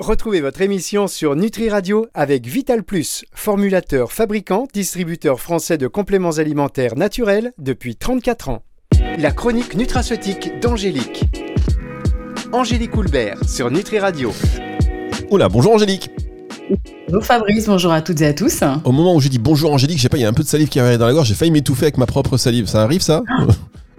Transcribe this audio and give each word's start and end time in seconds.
Retrouvez 0.00 0.40
votre 0.40 0.60
émission 0.60 1.06
sur 1.06 1.36
Nutri 1.36 1.70
Radio 1.70 2.06
avec 2.14 2.48
Vital 2.48 2.82
Plus, 2.82 3.24
formulateur, 3.32 4.10
fabricant, 4.10 4.66
distributeur 4.74 5.38
français 5.38 5.78
de 5.78 5.86
compléments 5.86 6.32
alimentaires 6.32 6.96
naturels 6.96 7.52
depuis 7.58 7.94
34 7.94 8.48
ans. 8.48 8.62
La 9.18 9.30
chronique 9.30 9.76
nutraceutique 9.76 10.58
d'Angélique. 10.60 11.26
Angélique 12.50 12.96
Houlbert 12.96 13.48
sur 13.48 13.70
Nutri 13.70 14.00
Radio. 14.00 14.32
Oula, 15.30 15.48
bonjour 15.48 15.74
Angélique. 15.74 16.10
Bonjour 17.06 17.24
Fabrice, 17.24 17.66
bonjour 17.66 17.92
à 17.92 18.02
toutes 18.02 18.20
et 18.20 18.26
à 18.26 18.34
tous. 18.34 18.64
Au 18.82 18.90
moment 18.90 19.14
où 19.14 19.20
j'ai 19.20 19.28
dit 19.28 19.38
bonjour 19.38 19.72
Angélique, 19.72 19.98
je 19.98 20.02
sais 20.02 20.08
pas, 20.08 20.16
il 20.16 20.22
y 20.22 20.26
a 20.26 20.28
un 20.28 20.32
peu 20.32 20.42
de 20.42 20.48
salive 20.48 20.70
qui 20.70 20.80
arrive 20.80 20.98
dans 20.98 21.06
la 21.06 21.12
gorge, 21.12 21.28
j'ai 21.28 21.34
failli 21.34 21.52
m'étouffer 21.52 21.84
avec 21.84 21.98
ma 21.98 22.06
propre 22.06 22.36
salive. 22.36 22.66
Ça 22.66 22.82
arrive 22.82 23.00
ça? 23.00 23.22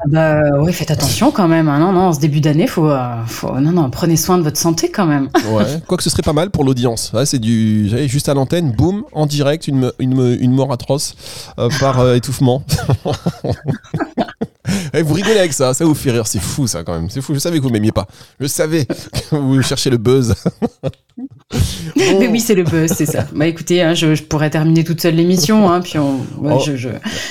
Bah 0.07 0.59
ouais, 0.59 0.71
faites 0.71 0.91
attention 0.91 1.31
quand 1.31 1.47
même. 1.47 1.67
Hein. 1.67 1.79
Non, 1.79 1.91
non, 1.91 2.07
en 2.07 2.13
ce 2.13 2.19
début 2.19 2.41
d'année, 2.41 2.67
faut, 2.67 2.89
euh, 2.89 3.15
non, 3.59 3.71
non, 3.71 3.89
prenez 3.89 4.17
soin 4.17 4.37
de 4.37 4.43
votre 4.43 4.57
santé 4.57 4.89
quand 4.89 5.05
même. 5.05 5.29
Ouais. 5.55 5.79
Quoi 5.87 5.95
que 5.95 6.03
ce 6.03 6.09
serait 6.09 6.23
pas 6.23 6.33
mal 6.33 6.49
pour 6.49 6.63
l'audience. 6.63 7.13
C'est 7.23 7.39
du, 7.39 7.87
juste 8.09 8.27
à 8.27 8.33
l'antenne, 8.33 8.71
boum, 8.71 9.03
en 9.13 9.25
direct, 9.25 9.67
une 9.67 10.51
mort 10.51 10.73
atroce 10.73 11.15
euh, 11.59 11.69
par 11.79 11.99
euh, 11.99 12.15
étouffement. 12.15 12.63
Eh, 14.93 15.01
vous 15.01 15.13
rigolez 15.13 15.39
avec 15.39 15.53
ça, 15.53 15.73
ça 15.73 15.85
vous 15.85 15.95
fait 15.95 16.11
rire, 16.11 16.27
c'est 16.27 16.41
fou 16.41 16.67
ça 16.67 16.83
quand 16.83 16.93
même, 16.93 17.09
c'est 17.09 17.21
fou. 17.21 17.33
Je 17.33 17.39
savais 17.39 17.57
que 17.57 17.63
vous 17.63 17.69
m'aimiez 17.69 17.91
pas, 17.91 18.07
je 18.39 18.47
savais 18.47 18.85
que 18.85 19.35
vous 19.35 19.61
cherchiez 19.61 19.91
le 19.91 19.97
buzz. 19.97 20.35
Mais 21.95 22.27
oui, 22.27 22.39
c'est 22.39 22.55
le 22.55 22.63
buzz, 22.63 22.91
c'est 22.91 23.05
ça. 23.05 23.25
Bah 23.33 23.47
écoutez, 23.47 23.81
hein, 23.81 23.93
je, 23.93 24.15
je, 24.15 24.23
pourrais 24.23 24.49
terminer 24.49 24.83
toute 24.83 25.01
seule 25.01 25.15
l'émission, 25.15 25.71
hein, 25.71 25.81
puis 25.81 25.97
on, 25.97 26.17
ouais, 26.39 26.53
oh. 26.55 26.63
je, 26.65 26.75
je, 26.75 26.89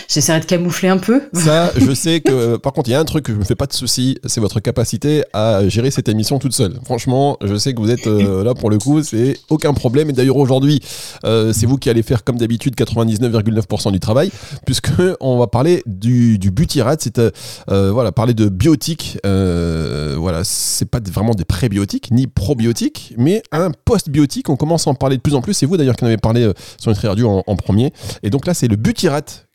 j'essaierai 0.08 0.40
de 0.40 0.44
camoufler 0.46 0.88
un 0.88 0.98
peu. 0.98 1.22
Ça, 1.32 1.72
je 1.76 1.92
sais 1.92 2.20
que, 2.20 2.56
par 2.56 2.72
contre, 2.72 2.88
il 2.88 2.92
y 2.92 2.94
a 2.94 3.00
un 3.00 3.04
truc 3.04 3.26
que 3.26 3.32
je 3.32 3.38
me 3.38 3.44
fais 3.44 3.54
pas 3.56 3.66
de 3.66 3.72
soucis, 3.72 4.18
c'est 4.24 4.40
votre 4.40 4.60
capacité 4.60 5.24
à 5.32 5.68
gérer 5.68 5.90
cette 5.90 6.08
émission 6.08 6.38
toute 6.38 6.54
seule. 6.54 6.78
Franchement, 6.84 7.36
je 7.44 7.56
sais 7.56 7.74
que 7.74 7.80
vous 7.80 7.90
êtes 7.90 8.06
euh, 8.06 8.44
là 8.44 8.54
pour 8.54 8.70
le 8.70 8.78
coup, 8.78 9.02
c'est 9.02 9.36
aucun 9.50 9.74
problème. 9.74 10.10
Et 10.10 10.12
d'ailleurs, 10.12 10.36
aujourd'hui, 10.36 10.80
euh, 11.24 11.52
c'est 11.52 11.66
vous 11.66 11.76
qui 11.76 11.90
allez 11.90 12.02
faire 12.02 12.24
comme 12.24 12.36
d'habitude 12.36 12.74
99,9% 12.74 13.92
du 13.92 14.00
travail, 14.00 14.30
puisque 14.64 14.90
on 15.20 15.38
va 15.38 15.46
parler 15.46 15.82
du, 15.86 16.38
du 16.38 16.50
butyrate. 16.50 17.00
C'est 17.02 17.18
euh, 17.18 17.30
voilà, 17.68 18.12
parler 18.12 18.34
de 18.34 18.48
biotiques. 18.48 19.18
Euh, 19.26 20.14
voilà, 20.18 20.42
c'est 20.44 20.88
pas 20.88 21.00
vraiment 21.00 21.34
des 21.34 21.44
prébiotiques 21.44 22.10
ni 22.10 22.26
probiotiques, 22.26 23.14
mais 23.16 23.42
un 23.52 23.70
postbiotique. 23.84 24.48
On 24.48 24.56
commence 24.56 24.86
à 24.86 24.90
en 24.90 24.94
parler 24.94 25.16
de 25.16 25.22
plus 25.22 25.34
en 25.34 25.42
plus. 25.42 25.54
C'est 25.54 25.66
vous 25.66 25.76
d'ailleurs 25.76 25.96
qui 25.96 26.04
en 26.04 26.08
avez 26.08 26.16
parlé 26.16 26.42
euh, 26.42 26.52
sur 26.80 26.90
notre 26.90 27.06
radio 27.06 27.28
en, 27.28 27.42
en, 27.46 27.56
premier. 27.56 27.92
Et 28.22 28.30
donc 28.30 28.46
là, 28.46 28.54
c'est 28.54 28.68
le 28.68 28.76
butyrate. 28.76 29.48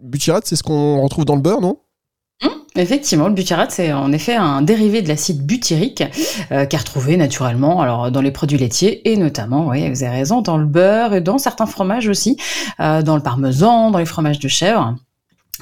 butyrate, 0.00 0.46
c'est 0.46 0.56
ce 0.56 0.62
qu'on 0.62 1.02
retrouve 1.02 1.24
dans 1.24 1.36
le 1.36 1.42
beurre, 1.42 1.60
non? 1.60 1.78
Mmh, 2.42 2.48
effectivement, 2.76 3.28
le 3.28 3.34
butyrate, 3.34 3.70
c'est 3.70 3.92
en 3.92 4.12
effet 4.12 4.34
un 4.34 4.62
dérivé 4.62 5.02
de 5.02 5.08
l'acide 5.08 5.44
butyrique 5.44 6.02
euh, 6.50 6.64
qui 6.64 6.76
est 6.76 6.78
retrouvé 6.78 7.16
naturellement 7.16 7.80
alors, 7.80 8.10
dans 8.10 8.20
les 8.20 8.32
produits 8.32 8.58
laitiers 8.58 9.10
et 9.10 9.16
notamment, 9.16 9.68
oui, 9.68 9.88
vous 9.88 10.02
avez 10.02 10.16
raison, 10.16 10.42
dans 10.42 10.56
le 10.56 10.66
beurre 10.66 11.14
et 11.14 11.20
dans 11.20 11.38
certains 11.38 11.66
fromages 11.66 12.08
aussi, 12.08 12.36
euh, 12.80 13.02
dans 13.02 13.16
le 13.16 13.22
parmesan, 13.22 13.90
dans 13.90 13.98
les 13.98 14.06
fromages 14.06 14.38
de 14.38 14.48
chèvre. 14.48 14.96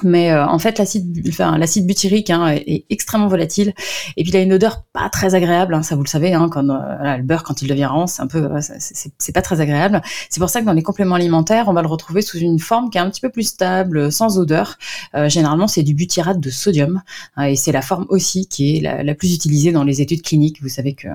Mais 0.03 0.31
euh, 0.31 0.45
en 0.47 0.57
fait, 0.57 0.79
l'acide, 0.79 1.23
enfin, 1.27 1.57
l'acide 1.57 1.85
butyrique 1.85 2.29
hein, 2.29 2.47
est 2.47 2.85
extrêmement 2.89 3.27
volatile 3.27 3.73
et 4.17 4.23
puis 4.23 4.31
il 4.31 4.35
a 4.35 4.41
une 4.41 4.53
odeur 4.53 4.83
pas 4.93 5.09
très 5.09 5.35
agréable. 5.35 5.73
Hein, 5.73 5.83
ça, 5.83 5.95
vous 5.95 6.03
le 6.03 6.07
savez, 6.07 6.33
hein, 6.33 6.49
quand 6.49 6.67
euh, 6.69 7.17
le 7.17 7.23
beurre, 7.23 7.43
quand 7.43 7.61
il 7.61 7.67
devient 7.67 7.85
rance, 7.85 8.13
c'est 8.13 8.21
un 8.21 8.27
peu, 8.27 8.49
c'est, 8.61 9.11
c'est 9.17 9.31
pas 9.31 9.41
très 9.41 9.61
agréable. 9.61 10.01
C'est 10.29 10.39
pour 10.39 10.49
ça 10.49 10.61
que 10.61 10.65
dans 10.65 10.73
les 10.73 10.81
compléments 10.81 11.15
alimentaires, 11.15 11.65
on 11.67 11.73
va 11.73 11.81
le 11.81 11.87
retrouver 11.87 12.21
sous 12.21 12.37
une 12.37 12.59
forme 12.59 12.89
qui 12.89 12.97
est 12.97 13.01
un 13.01 13.09
petit 13.09 13.21
peu 13.21 13.29
plus 13.29 13.43
stable, 13.43 14.11
sans 14.11 14.39
odeur. 14.39 14.77
Euh, 15.15 15.29
généralement, 15.29 15.67
c'est 15.67 15.83
du 15.83 15.93
butyrate 15.93 16.39
de 16.39 16.49
sodium 16.49 17.01
hein, 17.35 17.43
et 17.43 17.55
c'est 17.55 17.71
la 17.71 17.81
forme 17.81 18.05
aussi 18.09 18.47
qui 18.47 18.77
est 18.77 18.81
la, 18.81 19.03
la, 19.03 19.13
plus 19.13 19.35
utilisée 19.35 19.71
dans 19.71 19.83
les 19.83 20.01
études 20.01 20.23
cliniques. 20.23 20.61
Vous 20.61 20.69
savez 20.69 20.93
que 20.93 21.09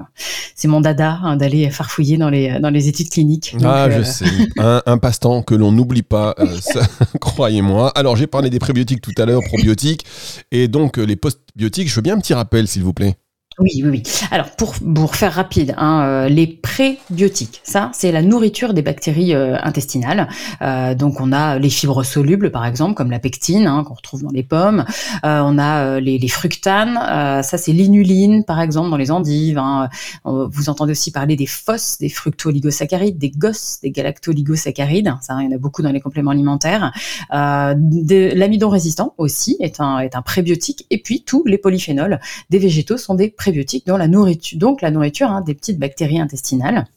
c'est 0.56 0.68
mon 0.68 0.80
dada 0.80 1.20
hein, 1.22 1.36
d'aller 1.36 1.70
farfouiller 1.70 2.16
dans 2.16 2.30
les 2.30 2.58
dans 2.58 2.70
les 2.70 2.88
études 2.88 3.10
cliniques. 3.10 3.52
Donc, 3.52 3.62
ah, 3.66 3.90
je 3.90 4.00
euh... 4.00 4.04
sais, 4.04 4.24
un, 4.58 4.82
un 4.86 4.98
passe-temps 4.98 5.42
que 5.42 5.54
l'on 5.54 5.70
n'oublie 5.70 6.02
pas, 6.02 6.34
croyez-moi. 7.20 7.90
Alors, 7.90 8.16
j'ai 8.16 8.26
parlé 8.26 8.50
des 8.50 8.58
prébiotiques 8.58 9.03
tout 9.03 9.14
à 9.19 9.26
l'heure, 9.26 9.42
probiotiques, 9.47 10.04
et 10.50 10.66
donc 10.66 10.97
les 10.97 11.16
postbiotiques. 11.16 11.91
Je 11.91 11.94
veux 11.94 12.03
bien 12.03 12.14
un 12.14 12.20
petit 12.20 12.34
rappel, 12.34 12.66
s'il 12.66 12.82
vous 12.82 12.94
plaît. 12.94 13.16
Oui, 13.59 13.71
oui, 13.83 13.89
oui. 13.89 14.03
Alors, 14.31 14.50
pour, 14.50 14.75
pour 14.94 15.17
faire 15.17 15.33
rapide, 15.33 15.75
hein, 15.78 16.03
euh, 16.05 16.28
les 16.28 16.47
prébiotiques, 16.47 17.62
ça, 17.65 17.91
c'est 17.94 18.12
la 18.12 18.21
nourriture 18.21 18.75
des 18.75 18.83
bactéries 18.83 19.33
euh, 19.33 19.56
intestinales. 19.62 20.28
Euh, 20.61 20.94
donc, 20.94 21.22
on 21.22 21.33
a 21.33 21.59
les 21.59 21.71
fibres 21.71 22.03
solubles, 22.03 22.50
par 22.50 22.67
exemple, 22.67 22.93
comme 22.93 23.11
la 23.11 23.19
pectine, 23.19 23.67
hein, 23.67 23.83
qu'on 23.84 23.94
retrouve 23.94 24.25
dans 24.25 24.31
les 24.31 24.43
pommes. 24.43 24.84
On 25.22 25.59
a 25.59 26.00
les, 26.00 26.28
fructanes, 26.28 26.99
ça, 27.43 27.56
c'est 27.56 27.72
l'inuline, 27.72 28.44
par 28.44 28.61
exemple, 28.61 28.91
dans 28.91 28.97
les 28.99 29.11
endives. 29.11 29.59
Hein. 29.59 29.88
Vous 30.25 30.69
entendez 30.69 30.93
aussi 30.93 31.11
parler 31.11 31.37
des 31.37 31.47
FOS, 31.47 31.99
des 31.99 32.11
fructoligosaccharides, 32.11 33.17
des 33.17 33.31
GOS, 33.31 33.81
des 33.83 33.91
galactoligosaccharides. 33.91 35.15
Ça, 35.23 35.38
il 35.41 35.47
y 35.47 35.53
en 35.53 35.56
a 35.56 35.59
beaucoup 35.59 35.83
dans 35.83 35.93
les 35.93 36.00
compléments 36.00 36.33
alimentaires. 36.33 36.93
L'amidon 37.31 38.69
résistant 38.69 39.15
aussi 39.17 39.56
est 39.61 39.81
un, 39.81 40.00
est 40.00 40.15
un 40.15 40.23
prébiotique. 40.23 40.87
Et 40.91 40.99
puis, 40.99 41.23
tous 41.23 41.44
les 41.47 41.59
polyphénols 41.59 42.21
des 42.50 42.59
végétaux 42.59 42.99
sont 42.99 43.15
des 43.15 43.31
prébiotiques 43.31 43.45
prébiotiques 43.46 43.86
dans 43.86 43.96
la 43.96 44.08
nourriture, 44.08 44.58
donc 44.58 44.82
la 44.82 44.90
nourriture 44.90 45.30
hein, 45.30 45.40
des 45.40 45.54
petites 45.54 45.78
bactéries 45.78 46.18
intestinales. 46.18 46.88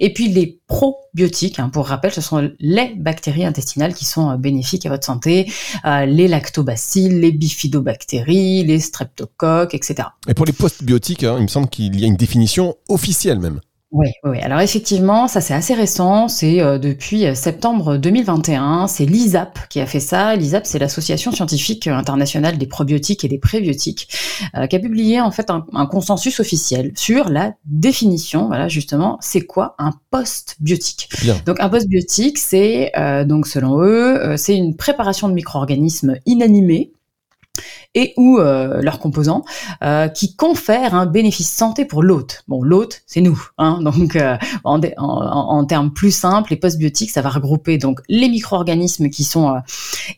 Et 0.00 0.12
puis 0.12 0.26
les 0.26 0.58
probiotiques, 0.66 1.60
hein, 1.60 1.68
pour 1.68 1.86
rappel, 1.86 2.10
ce 2.10 2.20
sont 2.20 2.50
les 2.58 2.92
bactéries 2.96 3.44
intestinales 3.44 3.94
qui 3.94 4.04
sont 4.04 4.30
euh, 4.30 4.36
bénéfiques 4.36 4.84
à 4.84 4.88
votre 4.88 5.06
santé, 5.06 5.48
euh, 5.84 6.06
les 6.06 6.26
lactobacilles, 6.26 7.20
les 7.20 7.30
bifidobactéries, 7.30 8.64
les 8.64 8.80
streptocoques, 8.80 9.72
etc. 9.72 10.08
Et 10.26 10.34
pour 10.34 10.44
les 10.44 10.52
postbiotiques, 10.52 11.22
hein, 11.22 11.36
il 11.38 11.42
me 11.44 11.48
semble 11.48 11.68
qu'il 11.68 12.00
y 12.00 12.02
a 12.02 12.08
une 12.08 12.16
définition 12.16 12.74
officielle 12.88 13.38
même. 13.38 13.60
Oui, 13.92 14.06
oui. 14.22 14.38
Alors 14.38 14.60
effectivement, 14.60 15.26
ça 15.26 15.40
c'est 15.40 15.52
assez 15.54 15.74
récent. 15.74 16.28
C'est 16.28 16.60
euh, 16.60 16.78
depuis 16.78 17.26
euh, 17.26 17.34
septembre 17.34 17.96
2021. 17.96 18.86
C'est 18.86 19.04
l'ISAP 19.04 19.58
qui 19.68 19.80
a 19.80 19.86
fait 19.86 19.98
ça. 19.98 20.36
L'ISAP, 20.36 20.64
c'est 20.64 20.78
l'association 20.78 21.32
scientifique 21.32 21.88
internationale 21.88 22.56
des 22.56 22.66
probiotiques 22.68 23.24
et 23.24 23.28
des 23.28 23.40
prébiotiques, 23.40 24.08
euh, 24.56 24.68
qui 24.68 24.76
a 24.76 24.78
publié 24.78 25.20
en 25.20 25.32
fait 25.32 25.50
un, 25.50 25.66
un, 25.72 25.86
consensus 25.86 26.38
officiel 26.38 26.92
sur 26.94 27.30
la 27.30 27.54
définition. 27.64 28.46
Voilà, 28.46 28.68
justement, 28.68 29.18
c'est 29.20 29.40
quoi 29.40 29.74
un 29.78 29.90
postbiotique 30.10 31.08
Donc 31.44 31.58
un 31.58 31.68
postbiotique, 31.68 32.38
c'est 32.38 32.92
euh, 32.96 33.24
donc 33.24 33.48
selon 33.48 33.82
eux, 33.82 34.36
c'est 34.36 34.56
une 34.56 34.76
préparation 34.76 35.28
de 35.28 35.34
micro-organismes 35.34 36.16
inanimés 36.26 36.92
et 37.94 38.14
ou 38.16 38.38
euh, 38.38 38.80
leurs 38.82 39.00
composants 39.00 39.44
euh, 39.82 40.08
qui 40.08 40.36
confèrent 40.36 40.94
un 40.94 41.06
bénéfice 41.06 41.50
santé 41.50 41.84
pour 41.84 42.02
l'hôte. 42.02 42.44
Bon, 42.46 42.62
l'hôte, 42.62 43.02
c'est 43.06 43.20
nous. 43.20 43.40
Hein, 43.58 43.80
donc, 43.82 44.16
euh, 44.16 44.36
en, 44.64 44.80
en, 44.80 44.98
en, 44.98 45.64
termes 45.64 45.92
plus 45.92 46.12
simples, 46.12 46.50
les 46.50 46.56
postbiotiques, 46.56 47.10
ça 47.10 47.22
va 47.22 47.30
regrouper 47.30 47.78
donc 47.78 48.00
les 48.08 48.28
micro-organismes 48.28 49.10
qui 49.10 49.24
sont 49.24 49.54
euh, 49.54 49.58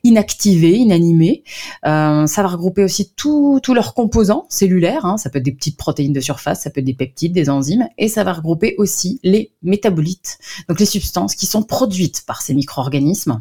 inactivés, 0.05 0.77
inanimés. 0.77 1.45
Euh, 1.87 2.27
ça 2.27 2.43
va 2.43 2.49
regrouper 2.49 2.85
aussi 2.85 3.13
tous 3.15 3.61
leurs 3.75 3.95
composants 3.95 4.47
cellulaires. 4.49 5.07
Hein, 5.07 5.17
ça 5.17 5.31
peut 5.31 5.39
être 5.39 5.45
des 5.45 5.53
petites 5.53 5.79
protéines 5.79 6.13
de 6.13 6.21
surface, 6.21 6.63
ça 6.63 6.71
peut 6.71 6.81
être 6.81 6.87
des 6.87 6.95
peptides, 6.95 7.33
des 7.33 7.49
enzymes, 7.49 7.89
et 7.97 8.09
ça 8.09 8.25
va 8.25 8.35
regrouper 8.35 8.75
aussi 8.79 9.21
les 9.23 9.53
métabolites, 9.63 10.39
donc 10.69 10.79
les 10.79 10.87
substances 10.87 11.35
qui 11.35 11.47
sont 11.47 11.63
produites 11.63 12.25
par 12.27 12.43
ces 12.43 12.55
micro-organismes 12.55 13.41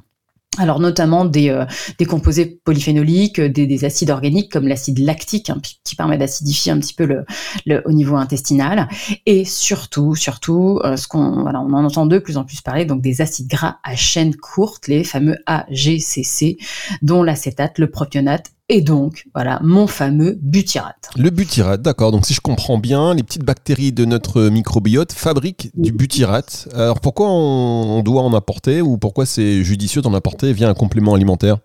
alors 0.57 0.79
notamment 0.79 1.23
des, 1.23 1.49
euh, 1.49 1.65
composés 2.09 2.59
polyphénoliques, 2.65 3.39
euh, 3.39 3.47
des, 3.47 3.67
des, 3.67 3.85
acides 3.85 4.09
organiques 4.09 4.51
comme 4.51 4.67
l'acide 4.67 4.99
lactique 4.99 5.49
hein, 5.49 5.61
qui 5.83 5.95
permet 5.95 6.17
d'acidifier 6.17 6.73
un 6.73 6.79
petit 6.79 6.93
peu 6.93 7.05
le, 7.05 7.25
le, 7.65 7.81
au 7.85 7.93
niveau 7.93 8.17
intestinal, 8.17 8.89
et 9.25 9.45
surtout, 9.45 10.15
surtout, 10.15 10.81
euh, 10.83 10.97
ce 10.97 11.07
qu'on, 11.07 11.43
voilà, 11.43 11.61
on 11.61 11.71
en 11.71 11.85
entend 11.85 12.05
de 12.05 12.19
plus 12.19 12.35
en 12.35 12.43
plus 12.43 12.59
parler, 12.61 12.83
donc 12.83 13.01
des 13.01 13.21
acides 13.21 13.47
gras 13.47 13.77
à 13.83 13.95
chaîne 13.95 14.35
courte, 14.35 14.87
les 14.87 15.05
fameux 15.05 15.37
AGCC, 15.45 16.57
dont 17.01 17.23
l'acétate, 17.23 17.79
le 17.79 17.89
propionate 17.89 18.51
et 18.69 18.81
donc, 18.81 19.25
voilà, 19.35 19.59
mon 19.63 19.85
fameux 19.85 20.37
butyrate. 20.41 21.09
Le 21.17 21.29
butyrate, 21.29 21.81
d'accord. 21.81 22.11
Donc, 22.11 22.25
si 22.25 22.33
je 22.33 22.41
comprends 22.41 22.77
bien, 22.77 23.13
les 23.13 23.23
petites 23.23 23.43
bactéries 23.43 23.91
de 23.91 24.05
notre 24.05 24.43
microbiote 24.43 25.11
fabriquent 25.11 25.69
du 25.75 25.91
butyrate. 25.91 26.69
Alors, 26.73 27.01
pourquoi 27.01 27.27
on 27.29 28.01
doit 28.01 28.21
en 28.21 28.33
apporter 28.33 28.81
ou 28.81 28.97
pourquoi 28.97 29.25
c'est 29.25 29.63
judicieux 29.63 30.01
d'en 30.01 30.13
apporter 30.13 30.53
via 30.53 30.69
un 30.69 30.73
complément 30.73 31.15
alimentaire? 31.15 31.57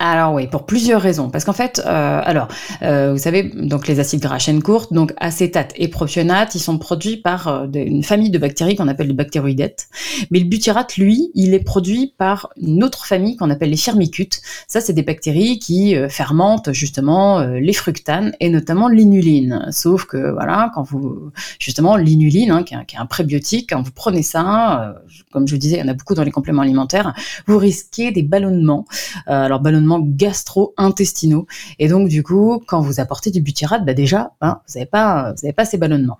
Alors 0.00 0.34
oui, 0.34 0.48
pour 0.48 0.66
plusieurs 0.66 1.00
raisons. 1.00 1.30
Parce 1.30 1.44
qu'en 1.44 1.52
fait, 1.52 1.80
euh, 1.86 2.20
alors, 2.24 2.48
euh, 2.82 3.12
vous 3.12 3.18
savez, 3.18 3.44
donc 3.54 3.86
les 3.86 4.00
acides 4.00 4.20
gras 4.20 4.36
à 4.36 4.38
chaîne 4.38 4.60
courte, 4.60 4.92
donc 4.92 5.14
acétate 5.18 5.72
et 5.76 5.86
propionate, 5.86 6.54
ils 6.56 6.60
sont 6.60 6.78
produits 6.78 7.16
par 7.16 7.46
euh, 7.46 7.66
une 7.72 8.02
famille 8.02 8.30
de 8.30 8.38
bactéries 8.38 8.74
qu'on 8.74 8.88
appelle 8.88 9.06
les 9.06 9.14
bactéroïdètes. 9.14 9.88
Mais 10.30 10.40
le 10.40 10.46
butyrate, 10.46 10.96
lui, 10.96 11.30
il 11.34 11.54
est 11.54 11.60
produit 11.60 12.12
par 12.18 12.50
une 12.56 12.82
autre 12.82 13.06
famille 13.06 13.36
qu'on 13.36 13.50
appelle 13.50 13.70
les 13.70 13.76
firmicutes. 13.76 14.40
Ça, 14.66 14.80
c'est 14.80 14.92
des 14.92 15.02
bactéries 15.02 15.60
qui 15.60 15.96
euh, 15.96 16.08
fermentent 16.08 16.72
justement 16.72 17.38
euh, 17.38 17.60
les 17.60 17.72
fructanes 17.72 18.32
et 18.40 18.50
notamment 18.50 18.88
l'inuline. 18.88 19.66
Sauf 19.70 20.06
que 20.06 20.32
voilà, 20.32 20.72
quand 20.74 20.82
vous 20.82 21.30
justement 21.60 21.96
l'inuline, 21.96 22.50
hein, 22.50 22.62
qui, 22.64 22.74
est 22.74 22.98
un 22.98 23.06
prébiotique, 23.06 23.70
quand 23.70 23.80
vous 23.80 23.92
prenez 23.92 24.22
ça, 24.22 24.96
comme 25.32 25.46
je 25.46 25.54
vous 25.54 25.58
disais, 25.58 25.76
il 25.76 25.80
y 25.80 25.82
en 25.82 25.88
a 25.88 25.94
beaucoup 25.94 26.14
dans 26.14 26.24
les 26.24 26.32
compléments 26.32 26.62
alimentaires, 26.62 27.14
vous 27.46 27.58
risquez 27.58 28.10
des 28.10 28.22
ballonnements. 28.22 28.86
alors 29.26 29.60
ballonnements 29.60 29.83
gastro-intestinaux. 30.00 31.46
Et 31.78 31.88
donc, 31.88 32.08
du 32.08 32.22
coup, 32.22 32.62
quand 32.66 32.80
vous 32.80 33.00
apportez 33.00 33.30
du 33.30 33.40
butyrate, 33.40 33.84
bah 33.84 33.94
déjà, 33.94 34.32
hein, 34.40 34.60
vous 34.68 34.74
n'avez 34.74 34.86
pas, 34.86 35.34
vous 35.42 35.52
pas 35.52 35.64
ces 35.64 35.78
ballonnements. 35.78 36.18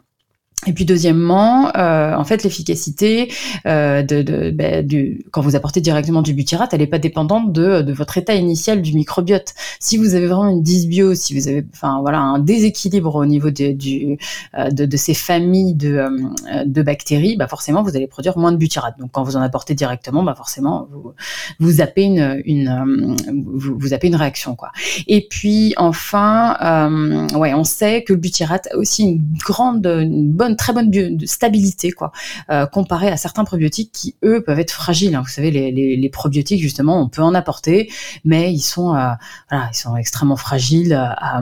Et 0.66 0.72
puis 0.72 0.84
deuxièmement, 0.84 1.76
euh, 1.76 2.14
en 2.14 2.24
fait, 2.24 2.42
l'efficacité 2.42 3.30
euh, 3.66 4.02
de, 4.02 4.22
de 4.22 4.50
bah, 4.50 4.82
du, 4.82 5.24
quand 5.30 5.42
vous 5.42 5.56
apportez 5.56 5.80
directement 5.80 6.22
du 6.22 6.32
butyrate, 6.32 6.72
elle 6.72 6.80
n'est 6.80 6.86
pas 6.86 6.98
dépendante 6.98 7.52
de, 7.52 7.82
de 7.82 7.92
votre 7.92 8.16
état 8.16 8.34
initial 8.34 8.80
du 8.80 8.94
microbiote. 8.94 9.52
Si 9.78 9.98
vous 9.98 10.14
avez 10.14 10.26
vraiment 10.26 10.48
une 10.48 10.62
dysbiose, 10.62 11.18
si 11.18 11.38
vous 11.38 11.48
avez, 11.48 11.66
enfin 11.74 12.00
voilà, 12.00 12.18
un 12.18 12.38
déséquilibre 12.38 13.14
au 13.14 13.26
niveau 13.26 13.50
de, 13.50 13.72
du, 13.72 14.16
euh, 14.58 14.70
de, 14.70 14.86
de, 14.86 14.96
ces 14.96 15.14
familles 15.14 15.74
de, 15.74 15.96
euh, 15.96 16.64
de 16.64 16.82
bactéries, 16.82 17.36
bah 17.36 17.46
forcément 17.46 17.82
vous 17.82 17.94
allez 17.96 18.06
produire 18.06 18.38
moins 18.38 18.52
de 18.52 18.56
butyrate. 18.56 18.98
Donc 18.98 19.10
quand 19.12 19.22
vous 19.22 19.36
en 19.36 19.42
apportez 19.42 19.74
directement, 19.74 20.22
bah 20.22 20.34
forcément 20.34 20.88
vous 20.90 21.12
vous 21.60 21.70
zappez 21.72 22.04
une, 22.04 22.42
une 22.46 22.68
euh, 22.68 23.14
vous, 23.54 23.76
vous 23.78 23.94
une 24.02 24.16
réaction 24.16 24.56
quoi. 24.56 24.70
Et 25.06 25.26
puis 25.28 25.74
enfin, 25.76 27.28
ouais, 27.34 27.54
on 27.54 27.64
sait 27.64 28.02
que 28.02 28.12
le 28.12 28.18
butyrate 28.18 28.68
a 28.72 28.76
aussi 28.76 29.02
une 29.02 29.22
grande, 29.38 29.86
une 29.86 30.30
bonne 30.30 30.43
très 30.52 30.72
bonne 30.72 30.90
stabilité, 31.26 31.90
quoi, 31.90 32.12
euh, 32.50 32.66
à 32.90 33.16
certains 33.16 33.44
probiotiques 33.44 33.90
qui, 33.92 34.16
eux, 34.24 34.42
peuvent 34.42 34.58
être 34.58 34.72
fragiles. 34.72 35.14
Hein. 35.14 35.22
Vous 35.22 35.32
savez, 35.32 35.50
les, 35.50 36.08
probiotiques, 36.08 36.60
justement, 36.60 37.00
on 37.00 37.08
peut 37.08 37.22
en 37.22 37.34
apporter, 37.34 37.90
mais 38.24 38.52
ils 38.52 38.60
sont, 38.60 38.94
euh, 38.94 39.10
voilà, 39.50 39.68
ils 39.72 39.76
sont 39.76 39.96
extrêmement 39.96 40.36
fragiles. 40.36 40.92
Euh, 40.92 41.38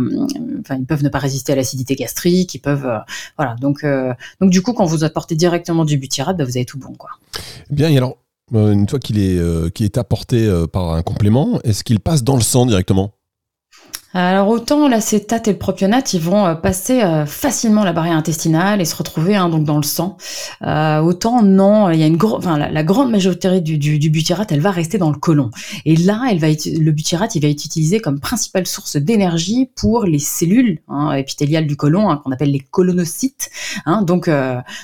enfin, 0.61 0.77
ils 0.77 0.87
peuvent 0.87 1.03
ne 1.03 1.09
pas 1.09 1.19
résister 1.19 1.53
à 1.53 1.57
l'acidité 1.57 1.95
gastrique, 1.95 2.55
ils 2.55 2.61
peuvent, 2.61 2.89
voilà. 3.37 3.57
Donc, 3.61 3.85
donc 4.41 4.51
du 4.51 4.63
coup, 4.63 4.73
quand 4.73 4.87
vous 4.87 5.05
apportez 5.05 5.35
directement 5.35 5.85
du 5.85 5.99
butyrate, 5.99 6.37
bah, 6.37 6.45
vous 6.45 6.57
avez 6.57 6.65
tout 6.65 6.79
bon, 6.79 6.95
quoi. 6.95 7.11
Bien, 7.71 7.91
et 7.91 7.97
alors, 7.97 8.17
une 8.53 8.89
fois 8.89 8.99
qu'il 8.99 9.19
est, 9.19 9.73
qui 9.73 9.85
est 9.85 9.99
apporté 9.99 10.51
par 10.73 10.93
un 10.93 11.03
complément, 11.03 11.61
est-ce 11.65 11.85
qu'il 11.85 12.01
passe 12.01 12.23
dans 12.23 12.37
le 12.37 12.43
sang 12.43 12.67
directement? 12.67 13.13
Alors 14.15 14.49
autant 14.49 14.89
l'acétate 14.89 15.49
et 15.49 15.53
le 15.53 15.59
propionate, 15.59 16.13
ils 16.13 16.21
vont 16.21 16.47
euh, 16.47 16.55
passer 16.55 17.03
euh, 17.03 17.25
facilement 17.25 17.83
la 17.83 17.95
barrière 17.95 18.17
intestinale 18.17 18.81
et 18.81 18.85
se 18.85 18.95
retrouver 18.95 19.37
hein, 19.37 19.49
donc 19.49 19.65
dans 19.65 19.79
le 19.79 19.83
sang. 19.83 20.19
Euh, 20.63 20.99
autant 20.99 21.43
non, 21.43 21.91
il 21.91 21.99
y 21.99 22.03
a 22.03 22.07
une 22.07 22.19
enfin, 22.23 22.59
la, 22.59 22.83
grande 22.85 23.11
majorité 23.11 23.61
du, 23.61 23.79
du, 23.79 24.11
butyrate, 24.11 24.53
elle 24.53 24.61
va 24.61 24.71
rester 24.71 24.99
dans 24.99 25.11
le 25.11 25.19
côlon. 25.19 25.51
Et 25.87 25.97
là, 25.97 26.25
elle 26.31 26.39
va 26.39 26.49
le 26.49 26.91
butyrate, 26.91 27.35
il 27.37 27.43
va 27.43 27.49
être 27.49 27.65
utilisé 27.65 28.01
comme 28.01 28.21
principale 28.21 28.67
source 28.67 28.97
d'énergie 28.97 29.71
pour 29.77 30.05
les 30.05 30.19
cellules 30.19 30.81
hein, 30.89 31.13
épithéliales 31.13 31.67
du 31.67 31.77
côlon, 31.77 32.11
hein, 32.11 32.21
qu'on 32.23 32.33
appelle 32.33 32.51
les 32.51 32.61
colonocytes. 32.61 33.51
Hein. 33.87 34.03
donc, 34.03 34.29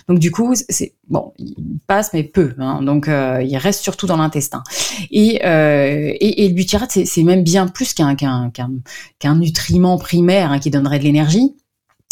donc 0.08 0.18
du 0.18 0.30
coup, 0.30 0.54
c'est 0.68 0.94
bon, 1.08 1.32
il 1.38 1.54
passe 1.86 2.12
mais 2.14 2.22
peu. 2.22 2.54
Hein. 2.58 2.82
donc, 2.82 3.08
il 3.08 3.56
reste 3.58 3.82
surtout 3.82 4.06
dans 4.06 4.16
l'intestin. 4.16 4.62
Et, 5.10 5.36
et, 5.36 6.44
et, 6.44 6.48
le 6.48 6.54
butyrate, 6.54 6.90
c'est 7.04 7.22
même 7.22 7.42
bien 7.42 7.68
plus 7.68 7.92
qu'un 7.92 8.14
qu'un 8.14 8.50
qu'un 9.18 9.36
nutriment 9.36 9.98
primaire 9.98 10.52
hein, 10.52 10.58
qui 10.58 10.70
donnerait 10.70 10.98
de 10.98 11.04
l'énergie. 11.04 11.56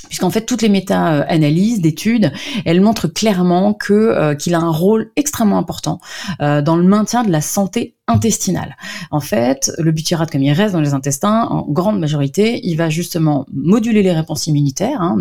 Puisqu'en 0.08 0.30
fait 0.30 0.46
toutes 0.46 0.62
les 0.62 0.68
méta-analyses 0.68 1.80
d'études, 1.80 2.32
elles 2.64 2.80
montrent 2.80 3.08
clairement 3.08 3.74
que 3.74 3.92
euh, 3.92 4.34
qu'il 4.34 4.54
a 4.54 4.60
un 4.60 4.70
rôle 4.70 5.10
extrêmement 5.16 5.58
important 5.58 6.00
euh, 6.40 6.62
dans 6.62 6.76
le 6.76 6.84
maintien 6.84 7.24
de 7.24 7.32
la 7.32 7.40
santé 7.40 7.95
intestinale. 8.08 8.76
En 9.10 9.20
fait, 9.20 9.72
le 9.78 9.90
butyrate, 9.90 10.30
comme 10.30 10.42
il 10.42 10.52
reste 10.52 10.72
dans 10.72 10.80
les 10.80 10.94
intestins, 10.94 11.42
en 11.50 11.62
grande 11.62 11.98
majorité, 11.98 12.60
il 12.64 12.76
va 12.76 12.88
justement 12.88 13.46
moduler 13.52 14.02
les 14.02 14.12
réponses 14.12 14.46
immunitaires, 14.46 15.00
hein, 15.00 15.16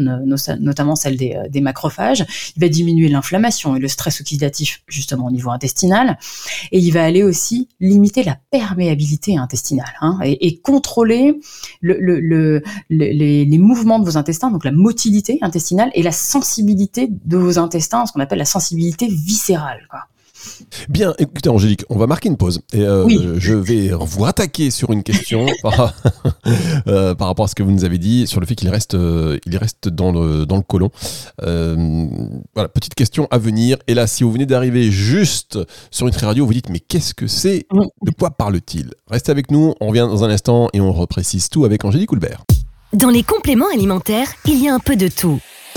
notamment 0.59 0.95
celles 0.95 1.17
des, 1.17 1.35
euh, 1.35 1.49
des, 1.49 1.61
macrophages. 1.61 2.25
Il 2.55 2.61
va 2.61 2.69
diminuer 2.69 3.07
l'inflammation 3.07 3.75
et 3.75 3.79
le 3.79 3.87
stress 3.87 4.21
oxydatif 4.21 4.83
justement 4.87 5.25
au 5.25 5.31
niveau 5.31 5.49
intestinal, 5.49 6.19
et 6.71 6.77
il 6.77 6.91
va 6.91 7.03
aller 7.03 7.23
aussi 7.23 7.69
limiter 7.79 8.23
la 8.23 8.37
perméabilité 8.51 9.35
intestinale 9.35 9.93
hein, 10.01 10.19
et, 10.23 10.59
contrôler 10.59 11.39
le, 11.81 11.97
le, 11.99 12.19
le, 12.19 12.61
les, 12.89 13.45
les 13.45 13.57
mouvements 13.57 13.97
de 13.97 14.05
vos 14.05 14.17
intestins, 14.17 14.51
donc 14.51 14.63
la 14.63 14.71
motilité 14.71 15.39
intestinale 15.41 15.89
et 15.95 16.03
la 16.03 16.11
sensibilité 16.11 17.09
de 17.09 17.37
vos 17.37 17.57
intestins, 17.57 18.05
ce 18.05 18.13
qu'on 18.13 18.19
appelle 18.19 18.39
la 18.39 18.45
sensibilité 18.45 19.07
viscérale. 19.07 19.87
Bien, 20.89 21.13
écoutez 21.19 21.49
Angélique, 21.49 21.83
on 21.89 21.97
va 21.97 22.07
marquer 22.07 22.29
une 22.29 22.37
pause 22.37 22.61
et 22.73 22.81
euh, 22.81 23.39
je 23.39 23.53
vais 23.53 23.89
vous 23.89 24.25
attaquer 24.25 24.71
sur 24.71 24.91
une 24.91 25.03
question 25.03 25.45
euh, 26.87 27.15
par, 27.15 27.27
rapport 27.27 27.45
à 27.45 27.47
ce 27.47 27.55
que 27.55 27.63
vous 27.63 27.71
nous 27.71 27.85
avez 27.85 27.97
dit 27.97 28.27
sur 28.27 28.39
le 28.39 28.45
fait 28.45 28.55
qu'il 28.55 28.69
reste, 28.69 28.95
euh, 28.95 29.37
il 29.45 29.57
reste 29.57 29.89
dans 29.89 30.11
le, 30.11 30.45
dans 30.45 30.57
le 30.57 30.61
côlon. 30.61 30.89
voilà, 31.41 32.69
petite 32.73 32.95
question 32.95 33.27
à 33.31 33.37
venir. 33.37 33.77
Et 33.87 33.93
là, 33.93 34.07
si 34.07 34.23
vous 34.23 34.31
venez 34.31 34.45
d'arriver 34.45 34.91
juste 34.91 35.59
sur 35.91 36.07
une 36.07 36.13
radio, 36.15 36.45
vous 36.45 36.53
dites 36.53 36.69
mais 36.69 36.79
qu'est-ce 36.79 37.13
que 37.13 37.27
c'est? 37.27 37.65
De 38.03 38.11
quoi 38.11 38.31
parle-t-il? 38.31 38.91
Restez 39.09 39.31
avec 39.31 39.51
nous, 39.51 39.73
on 39.79 39.87
revient 39.87 40.07
dans 40.09 40.23
un 40.23 40.29
instant 40.29 40.69
et 40.73 40.81
on 40.81 40.91
reprécise 40.91 41.49
tout 41.49 41.65
avec 41.65 41.85
Angélique 41.85 42.09
Coulbert. 42.09 42.43
Dans 42.93 43.09
les 43.09 43.23
compléments 43.23 43.69
alimentaires, 43.73 44.27
il 44.45 44.63
y 44.63 44.69
a 44.69 44.73
un 44.73 44.79
peu 44.79 44.95
de 44.95 45.07
tout. 45.07 45.39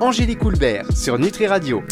Angélique 0.00 0.40
Coulbert 0.40 0.84
sur 0.96 1.18
Nutri 1.18 1.46
Radio. 1.46 1.82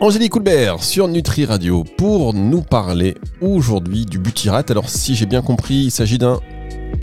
Angélique 0.00 0.32
Coulbert 0.32 0.82
sur 0.82 1.06
Nutri 1.08 1.44
Radio 1.44 1.84
pour 1.96 2.34
nous 2.34 2.60
parler 2.60 3.16
aujourd'hui 3.40 4.04
du 4.04 4.18
butyrate. 4.18 4.70
Alors 4.70 4.88
si 4.88 5.14
j'ai 5.14 5.26
bien 5.26 5.42
compris, 5.42 5.74
il 5.74 5.90
s'agit 5.90 6.18
d'un 6.18 6.40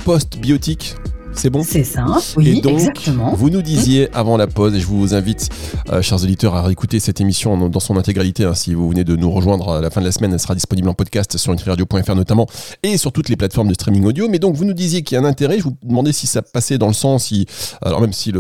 post-biotique 0.04 0.96
c'est 1.36 1.50
bon 1.50 1.64
C'est 1.64 1.84
ça, 1.84 2.06
oui, 2.38 2.58
et 2.58 2.62
donc, 2.62 2.74
exactement. 2.74 3.34
Vous 3.36 3.50
nous 3.50 3.62
disiez 3.62 4.10
avant 4.14 4.38
la 4.38 4.48
pause, 4.48 4.76
et 4.76 4.80
je 4.80 4.86
vous 4.86 5.14
invite, 5.14 5.50
euh, 5.92 6.02
chers 6.02 6.22
auditeurs, 6.24 6.56
à 6.56 6.62
réécouter 6.62 7.00
cette 7.00 7.22
émission 7.22 7.70
dans 7.70 7.80
son 7.80 7.98
intégralité. 7.98 8.46
Hein, 8.46 8.54
si 8.54 8.74
vous 8.74 8.90
venez 8.90 9.04
de 9.04 9.16
nous 9.16 9.32
rejoindre 9.32 9.74
à 9.74 9.82
la 9.82 9.90
fin 9.90 10.02
de 10.02 10.06
la 10.06 10.12
semaine, 10.12 10.34
elle 10.34 10.40
sera 10.40 10.56
disponible 10.56 10.90
en 10.90 10.94
podcast 10.94 11.38
sur 11.38 11.52
nutriradio.fr 11.52 12.16
notamment, 12.16 12.48
et 12.84 12.98
sur 12.98 13.12
toutes 13.12 13.30
les 13.30 13.36
plateformes 13.36 13.68
de 13.68 13.74
streaming 13.74 14.06
audio. 14.06 14.28
Mais 14.30 14.40
donc, 14.40 14.56
vous 14.56 14.66
nous 14.66 14.74
disiez 14.74 15.02
qu'il 15.02 15.16
y 15.16 15.18
a 15.18 15.22
un 15.22 15.26
intérêt. 15.26 15.58
Je 15.60 15.64
vous 15.64 15.76
demandais 15.84 16.14
si 16.14 16.28
ça 16.28 16.42
passait 16.42 16.78
dans 16.78 16.88
le 16.88 16.94
sang, 16.94 17.18
si, 17.18 17.46
alors 17.82 18.02
même 18.02 18.14
si 18.14 18.32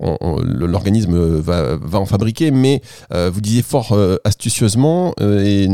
l'organisme 0.00 1.38
va, 1.38 1.76
va 1.76 1.98
en 1.98 2.06
fabriquer, 2.06 2.50
mais 2.50 2.80
euh, 3.12 3.30
vous 3.32 3.40
disiez 3.40 3.62
fort 3.62 3.92
euh, 3.92 4.16
astucieusement 4.24 5.14
et 5.20 5.68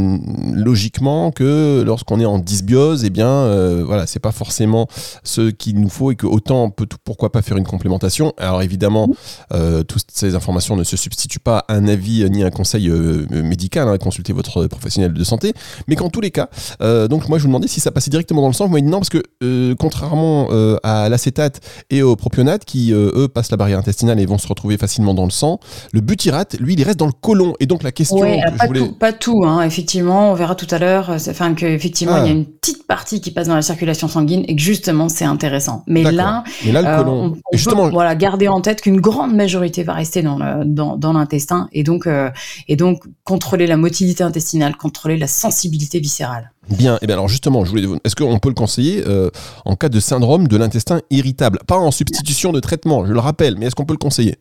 logiquement 0.54 1.30
que 1.30 1.82
lorsqu'on 1.85 2.20
est 2.20 2.26
en 2.26 2.38
dysbiose, 2.38 3.04
eh 3.04 3.11
bien, 3.11 3.82
voilà, 3.85 4.06
c'est 4.06 4.20
pas 4.20 4.32
forcément 4.32 4.88
ce 5.23 5.50
qu'il 5.50 5.80
nous 5.80 5.88
faut 5.88 6.11
et 6.11 6.16
que 6.16 6.26
autant 6.26 6.55
on 6.64 6.70
peut 6.70 6.86
pourquoi 7.04 7.30
pas 7.32 7.42
faire 7.42 7.56
une 7.56 7.66
complémentation? 7.66 8.32
Alors 8.38 8.62
évidemment, 8.62 9.08
euh, 9.52 9.82
toutes 9.82 10.06
ces 10.12 10.34
informations 10.34 10.76
ne 10.76 10.84
se 10.84 10.96
substituent 10.96 11.40
pas 11.40 11.64
à 11.68 11.75
un 11.75 11.88
avis 11.88 12.28
ni 12.30 12.42
à 12.42 12.46
un 12.46 12.50
conseil 12.50 12.88
euh, 12.88 13.26
médical, 13.30 13.88
hein, 13.88 13.98
consultez 13.98 14.32
votre 14.32 14.66
professionnel 14.66 15.12
de 15.12 15.25
santé, 15.25 15.52
mais 15.88 15.96
qu'en 15.96 16.10
tous 16.10 16.20
les 16.20 16.30
cas, 16.30 16.48
euh, 16.82 17.08
donc 17.08 17.28
moi 17.28 17.38
je 17.38 17.42
vous 17.42 17.48
demandais 17.48 17.68
si 17.68 17.80
ça 17.80 17.90
passait 17.90 18.10
directement 18.10 18.42
dans 18.42 18.48
le 18.48 18.54
sang, 18.54 18.66
vous 18.66 18.72
m'avez 18.72 18.82
dit 18.82 18.88
non 18.88 18.98
parce 18.98 19.10
que 19.10 19.75
contrairement 19.75 20.48
à 20.82 21.08
l'acétate 21.08 21.60
et 21.90 22.02
au 22.02 22.16
propionate 22.16 22.64
qui 22.64 22.92
eux 22.92 23.28
passent 23.28 23.50
la 23.50 23.56
barrière 23.56 23.78
intestinale 23.78 24.20
et 24.20 24.26
vont 24.26 24.38
se 24.38 24.48
retrouver 24.48 24.76
facilement 24.76 25.14
dans 25.14 25.25
le 25.25 25.30
sang, 25.30 25.60
le 25.92 26.00
butyrate, 26.00 26.56
lui, 26.60 26.75
il 26.75 26.82
reste 26.82 26.98
dans 26.98 27.06
le 27.06 27.12
côlon. 27.12 27.54
Et 27.60 27.66
donc 27.66 27.82
la 27.82 27.92
question, 27.92 28.18
pas, 28.58 28.68
tout, 28.68 28.92
pas, 28.92 29.12
tout, 29.12 29.44
hein, 29.44 29.62
effectivement, 29.62 30.32
on 30.32 30.34
verra 30.34 30.54
tout 30.54 30.66
à 30.70 30.78
l'heure, 30.78 31.10
enfin 31.10 31.54
qu'effectivement 31.54 32.18
il 32.18 32.26
y 32.26 32.28
a 32.28 32.32
ah. 32.32 32.36
une 32.36 32.46
petite 32.46 32.86
partie 32.86 33.20
qui 33.20 33.30
passe 33.30 33.48
dans 33.48 33.54
la 33.54 33.62
circulation 33.62 34.08
sanguine 34.08 34.44
et 34.48 34.56
que 34.56 34.62
justement 34.62 35.08
c'est 35.08 35.25
intéressant. 35.25 35.84
Mais 35.86 36.02
là, 36.02 36.44
mais 36.65 36.73
là, 36.73 36.83
le 36.83 36.88
euh, 36.88 37.05
on, 37.05 37.37
justement, 37.53 37.91
voilà, 37.91 38.15
garder 38.15 38.49
en 38.49 38.61
tête 38.61 38.81
qu'une 38.81 39.00
grande 39.00 39.35
majorité 39.35 39.83
va 39.83 39.95
rester 39.95 40.23
dans 40.23 40.38
dans, 40.65 41.12
l'intestin 41.12 41.69
et 41.73 41.83
donc 41.83 42.07
euh, 42.07 42.31
et 42.69 42.76
donc 42.76 43.05
contrôler 43.25 43.67
la 43.67 43.76
motilité 43.76 44.23
intestinale, 44.25 44.76
contrôler 44.76 45.17
la 45.17 45.26
sensibilité 45.26 46.00
viscérale. 46.00 46.53
Bien, 46.69 46.99
et 47.00 47.07
bien 47.07 47.15
alors 47.15 47.29
justement, 47.29 47.65
je 47.65 47.71
voulais, 47.71 47.87
est-ce 48.05 48.17
qu'on 48.17 48.38
peut 48.38 48.49
le 48.49 48.55
conseiller 48.55 49.05
euh, 49.07 49.31
en 49.65 49.76
cas 49.76 49.88
de 49.88 50.00
syndrome 50.00 50.49
de 50.49 50.57
l'intestin 50.57 51.00
irritable? 51.11 51.61
Pas 51.67 51.76
en 51.76 51.91
substitution 51.91 52.53
de 52.53 52.61
traitement, 52.61 53.07
je 53.07 53.12
le 53.12 53.21
rappelle, 53.21 53.57
mais 53.57 53.67
est-ce 53.67 53.75
qu'on 53.75 53.85
peut 53.85 53.95
le 53.95 53.99
conseiller? 53.99 54.37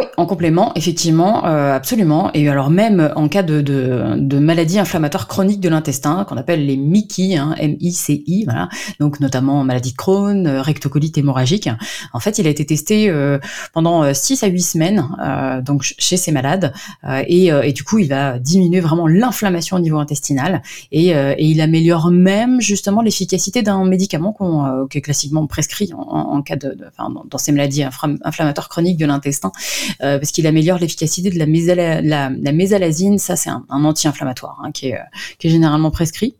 Oui, 0.00 0.06
en 0.16 0.26
complément, 0.26 0.72
effectivement, 0.74 1.46
euh, 1.46 1.74
absolument. 1.74 2.30
Et 2.32 2.48
alors 2.48 2.70
même 2.70 3.12
en 3.16 3.28
cas 3.28 3.42
de, 3.42 3.60
de, 3.60 4.14
de 4.16 4.38
maladie 4.38 4.78
inflammatoire 4.78 5.28
chronique 5.28 5.60
de 5.60 5.68
l'intestin, 5.68 6.24
qu'on 6.24 6.36
appelle 6.36 6.64
les 6.64 6.76
MICI, 6.76 7.36
hein, 7.36 7.54
M-I-C-I, 7.58 8.44
voilà. 8.44 8.68
Donc 8.98 9.20
notamment 9.20 9.62
maladie 9.62 9.92
de 9.92 9.96
Crohn, 9.96 10.46
euh, 10.46 10.62
rectocolite 10.62 11.18
hémorragique. 11.18 11.68
En 12.14 12.20
fait, 12.20 12.38
il 12.38 12.46
a 12.46 12.50
été 12.50 12.64
testé 12.64 13.10
euh, 13.10 13.38
pendant 13.72 14.12
6 14.14 14.42
à 14.42 14.46
8 14.46 14.60
semaines, 14.62 15.08
donc 15.64 15.82
chez 15.82 16.16
ces 16.16 16.32
malades, 16.32 16.72
et, 17.26 17.46
et, 17.48 17.72
du 17.72 17.84
coup, 17.84 17.98
il 17.98 18.08
va 18.08 18.38
diminuer 18.38 18.80
vraiment 18.80 19.06
l'inflammation 19.06 19.76
au 19.76 19.80
niveau 19.80 19.98
intestinal, 19.98 20.62
et, 20.92 21.08
et 21.08 21.44
il 21.44 21.60
améliore 21.60 22.10
même 22.10 22.60
justement 22.60 23.02
l'efficacité 23.02 23.62
d'un 23.62 23.84
médicament 23.84 24.32
qu'on 24.32 24.86
qui 24.88 24.98
est 24.98 25.00
classiquement 25.00 25.46
prescrit 25.46 25.92
en, 25.94 26.00
en 26.00 26.42
cas 26.42 26.56
de, 26.56 26.76
enfin, 26.88 27.10
dans, 27.10 27.38
ces 27.38 27.52
maladies 27.52 27.84
inflammatoires 27.84 28.68
chroniques 28.68 28.98
de 28.98 29.06
l'intestin. 29.06 29.52
Parce 29.98 30.30
qu'il 30.30 30.46
améliore 30.46 30.78
l'efficacité 30.78 31.30
de 31.30 31.38
la, 31.38 32.00
la, 32.00 32.30
la, 32.30 32.52
mésalazine. 32.52 33.18
Ça, 33.18 33.36
c'est 33.36 33.50
un, 33.50 33.64
anti-inflammatoire 33.68 34.60
hein, 34.62 34.72
qui, 34.72 34.88
est, 34.88 34.98
qui 35.38 35.48
est 35.48 35.50
généralement 35.50 35.90
prescrit. 35.90 36.34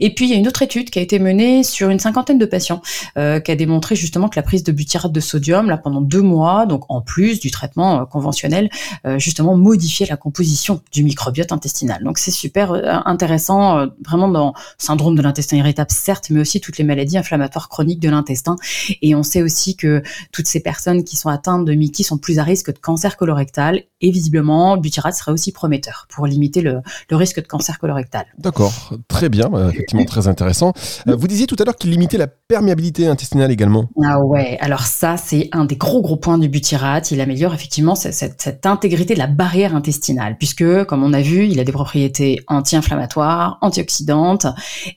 Et 0.00 0.14
puis 0.14 0.26
il 0.26 0.30
y 0.30 0.34
a 0.34 0.36
une 0.36 0.48
autre 0.48 0.62
étude 0.62 0.90
qui 0.90 0.98
a 0.98 1.02
été 1.02 1.18
menée 1.18 1.62
sur 1.62 1.90
une 1.90 1.98
cinquantaine 1.98 2.38
de 2.38 2.46
patients 2.46 2.82
euh, 3.16 3.40
qui 3.40 3.50
a 3.50 3.56
démontré 3.56 3.96
justement 3.96 4.28
que 4.28 4.36
la 4.36 4.42
prise 4.42 4.64
de 4.64 4.72
butyrate 4.72 5.12
de 5.12 5.20
sodium, 5.20 5.68
là 5.68 5.76
pendant 5.76 6.00
deux 6.00 6.22
mois, 6.22 6.66
donc 6.66 6.84
en 6.88 7.00
plus 7.00 7.40
du 7.40 7.50
traitement 7.50 8.00
euh, 8.00 8.04
conventionnel, 8.04 8.70
euh, 9.06 9.18
justement 9.18 9.56
modifiait 9.56 10.06
la 10.06 10.16
composition 10.16 10.80
du 10.92 11.04
microbiote 11.04 11.52
intestinal. 11.52 12.02
Donc 12.04 12.18
c'est 12.18 12.30
super 12.30 12.72
intéressant, 13.06 13.86
vraiment 14.04 14.28
dans 14.28 14.54
syndrome 14.78 15.16
de 15.16 15.22
l'intestin 15.22 15.56
irritable 15.56 15.90
certes, 15.90 16.28
mais 16.30 16.40
aussi 16.40 16.60
toutes 16.60 16.78
les 16.78 16.84
maladies 16.84 17.18
inflammatoires 17.18 17.68
chroniques 17.68 18.00
de 18.00 18.08
l'intestin. 18.08 18.56
Et 19.00 19.14
on 19.14 19.22
sait 19.22 19.42
aussi 19.42 19.76
que 19.76 20.02
toutes 20.32 20.46
ces 20.46 20.60
personnes 20.60 21.04
qui 21.04 21.16
sont 21.16 21.28
atteintes 21.28 21.64
de 21.64 21.74
MICI 21.74 22.04
sont 22.04 22.18
plus 22.18 22.38
à 22.38 22.44
risque 22.44 22.72
de 22.72 22.78
cancer 22.78 23.16
colorectal. 23.16 23.82
Et 24.00 24.10
visiblement, 24.10 24.76
butyrate 24.76 25.14
serait 25.14 25.32
aussi 25.32 25.52
prometteur 25.52 26.06
pour 26.08 26.26
limiter 26.26 26.60
le, 26.60 26.80
le 27.10 27.16
risque 27.16 27.40
de 27.40 27.46
cancer 27.46 27.78
colorectal. 27.78 28.26
D'accord, 28.38 28.92
très 29.08 29.28
bien. 29.28 29.50
Euh, 29.62 29.70
effectivement 29.70 30.04
très 30.04 30.28
intéressant. 30.28 30.72
Euh, 31.08 31.16
vous 31.16 31.28
disiez 31.28 31.46
tout 31.46 31.56
à 31.58 31.64
l'heure 31.64 31.76
qu'il 31.76 31.90
limitait 31.90 32.18
la 32.18 32.26
perméabilité 32.26 33.06
intestinale 33.06 33.50
également. 33.50 33.88
Ah 34.04 34.20
ouais, 34.20 34.58
alors 34.60 34.82
ça 34.82 35.16
c'est 35.16 35.48
un 35.52 35.64
des 35.64 35.76
gros 35.76 36.02
gros 36.02 36.16
points 36.16 36.38
du 36.38 36.48
butyrate. 36.48 37.10
Il 37.10 37.20
améliore 37.20 37.54
effectivement 37.54 37.94
cette, 37.94 38.14
cette, 38.14 38.66
intégrité 38.66 39.14
de 39.14 39.18
la 39.18 39.26
barrière 39.26 39.74
intestinale, 39.74 40.36
puisque 40.38 40.84
comme 40.84 41.02
on 41.02 41.12
a 41.12 41.20
vu, 41.20 41.46
il 41.46 41.60
a 41.60 41.64
des 41.64 41.72
propriétés 41.72 42.40
anti-inflammatoires, 42.48 43.58
antioxydantes, 43.60 44.46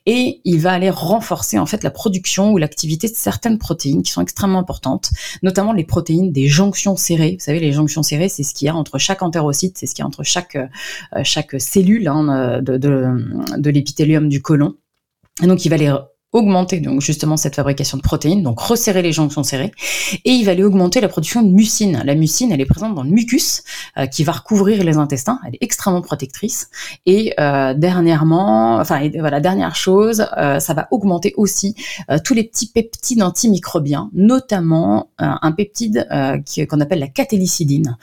et 0.06 0.42
il 0.44 0.60
va 0.60 0.74
aller 0.74 0.90
renforcer 0.90 1.60
en 1.60 1.66
fait 1.66 1.84
la 1.84 1.92
production 1.92 2.52
ou 2.52 2.58
l'activité 2.58 3.08
de 3.08 3.16
certaines 3.16 3.58
protéines 3.58 4.04
qui 4.04 4.12
sont 4.12 4.22
extrêmement 4.22 4.60
importantes, 4.60 5.12
notamment 5.44 5.74
les 5.74 5.84
protéines 5.84 6.32
des 6.32 6.48
jonctions 6.48 6.96
serrées. 6.96 7.38
Vous 7.40 7.46
savez, 7.46 7.60
les 7.60 7.72
jonctions 7.72 8.04
serrées, 8.04 8.30
c'est 8.30 8.44
ce 8.44 8.54
qu'il 8.54 8.68
y 8.68 8.70
a 8.70 8.76
entre 8.76 8.98
chaque 8.98 9.22
entérocyte, 9.22 9.78
c'est 9.78 9.86
ce 9.86 9.96
qu'il 9.96 10.04
y 10.04 10.06
a 10.06 10.08
entre 10.08 10.24
chaque 10.24 10.56
euh, 10.56 10.68
chaque 11.24 11.60
cellule 11.60 12.08
hein, 12.08 12.62
de, 12.62 12.78
de, 12.78 13.06
de 13.58 13.70
l'épithélium 13.70 14.30
du 14.30 14.42
côlon. 14.46 14.78
Et 15.44 15.48
donc, 15.48 15.66
il 15.66 15.70
va 15.70 15.78
les 15.78 15.94
augmenter 16.36 16.82
donc 16.82 17.02
justement 17.02 17.38
cette 17.38 17.56
fabrication 17.56 17.98
de 17.98 18.02
protéines, 18.02 18.44
donc 18.44 18.60
resserrer 18.60 19.02
les 19.02 19.14
jonctions 19.14 19.44
serrées, 19.44 19.72
et 20.26 20.32
il 20.32 20.44
va 20.44 20.52
aller 20.52 20.64
augmenter 20.64 21.00
la 21.00 21.08
production 21.08 21.42
de 21.42 21.50
mucine. 21.50 22.02
La 22.04 22.14
mucine, 22.14 22.52
elle 22.52 22.60
est 22.60 22.66
présente 22.66 22.94
dans 22.94 23.04
le 23.04 23.10
mucus 23.10 23.64
euh, 23.98 24.06
qui 24.06 24.24
va 24.26 24.34
recouvrir 24.34 24.84
les 24.84 24.98
intestins, 24.98 25.40
elle 25.48 25.56
est 25.56 25.64
extrêmement 25.64 26.02
protectrice. 26.02 26.70
Et 27.06 27.34
euh, 27.40 27.74
dernièrement, 27.74 28.76
enfin 28.76 29.10
voilà, 29.18 29.40
dernière 29.40 29.76
chose, 29.76 30.28
euh, 30.38 30.60
ça 30.60 30.74
va 30.74 30.88
augmenter 30.92 31.34
aussi 31.38 31.76
tous 32.24 32.34
les 32.34 32.44
petits 32.44 32.68
peptides 32.68 33.24
antimicrobiens, 33.24 34.10
notamment 34.14 35.10
un 35.18 35.52
peptide 35.54 36.08
qu'on 36.70 36.82
appelle 36.82 37.00
la 37.00 37.08
catélicidine, 37.08 37.98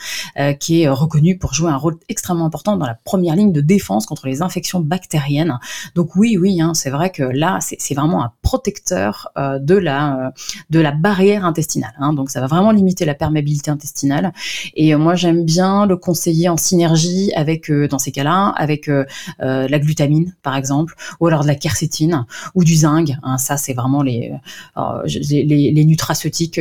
qui 0.58 0.82
est 0.82 0.88
reconnu 0.88 1.36
pour 1.36 1.52
jouer 1.52 1.70
un 1.70 1.76
rôle 1.76 1.98
extrêmement 2.08 2.46
important 2.46 2.76
dans 2.76 2.86
la 2.86 2.94
première 2.94 3.36
ligne 3.36 3.52
de 3.52 3.60
défense 3.60 4.06
contre 4.06 4.26
les 4.26 4.40
infections 4.40 4.80
bactériennes. 4.80 5.58
Donc 5.94 6.16
oui, 6.16 6.38
oui, 6.38 6.60
hein, 6.60 6.72
c'est 6.74 6.90
vrai 6.90 7.10
que 7.10 7.22
là, 7.22 7.58
c'est 7.60 7.94
vraiment 7.94 8.21
un 8.22 8.32
protecteur 8.42 9.28
euh, 9.36 9.58
de 9.58 9.74
la 9.74 10.26
euh, 10.26 10.30
de 10.70 10.80
la 10.80 10.92
barrière 10.92 11.44
intestinale. 11.44 11.94
Hein. 11.98 12.12
donc 12.12 12.30
ça 12.30 12.40
va 12.40 12.46
vraiment 12.46 12.70
limiter 12.70 13.04
la 13.04 13.14
perméabilité 13.14 13.70
intestinale. 13.70 14.32
Et 14.74 14.94
euh, 14.94 14.98
moi 14.98 15.14
j'aime 15.14 15.44
bien 15.44 15.86
le 15.86 15.96
conseiller 15.96 16.48
en 16.48 16.56
synergie 16.56 17.32
avec 17.34 17.70
dans 17.70 17.98
ces 17.98 18.12
cas-là 18.12 18.52
avec 18.56 18.90
la 19.38 19.78
glutamine 19.78 20.34
par 20.42 20.56
exemple, 20.56 20.94
ou 21.20 21.26
alors 21.26 21.42
de 21.42 21.48
la 21.48 21.54
quercétine 21.54 22.26
ou 22.54 22.64
du 22.64 22.74
zinc. 22.74 23.12
Hein. 23.22 23.38
ça 23.38 23.56
c'est 23.56 23.74
vraiment 23.74 24.02
les 24.02 24.32
les, 24.76 25.72
les 25.72 25.84
nutraceutiques 25.84 26.60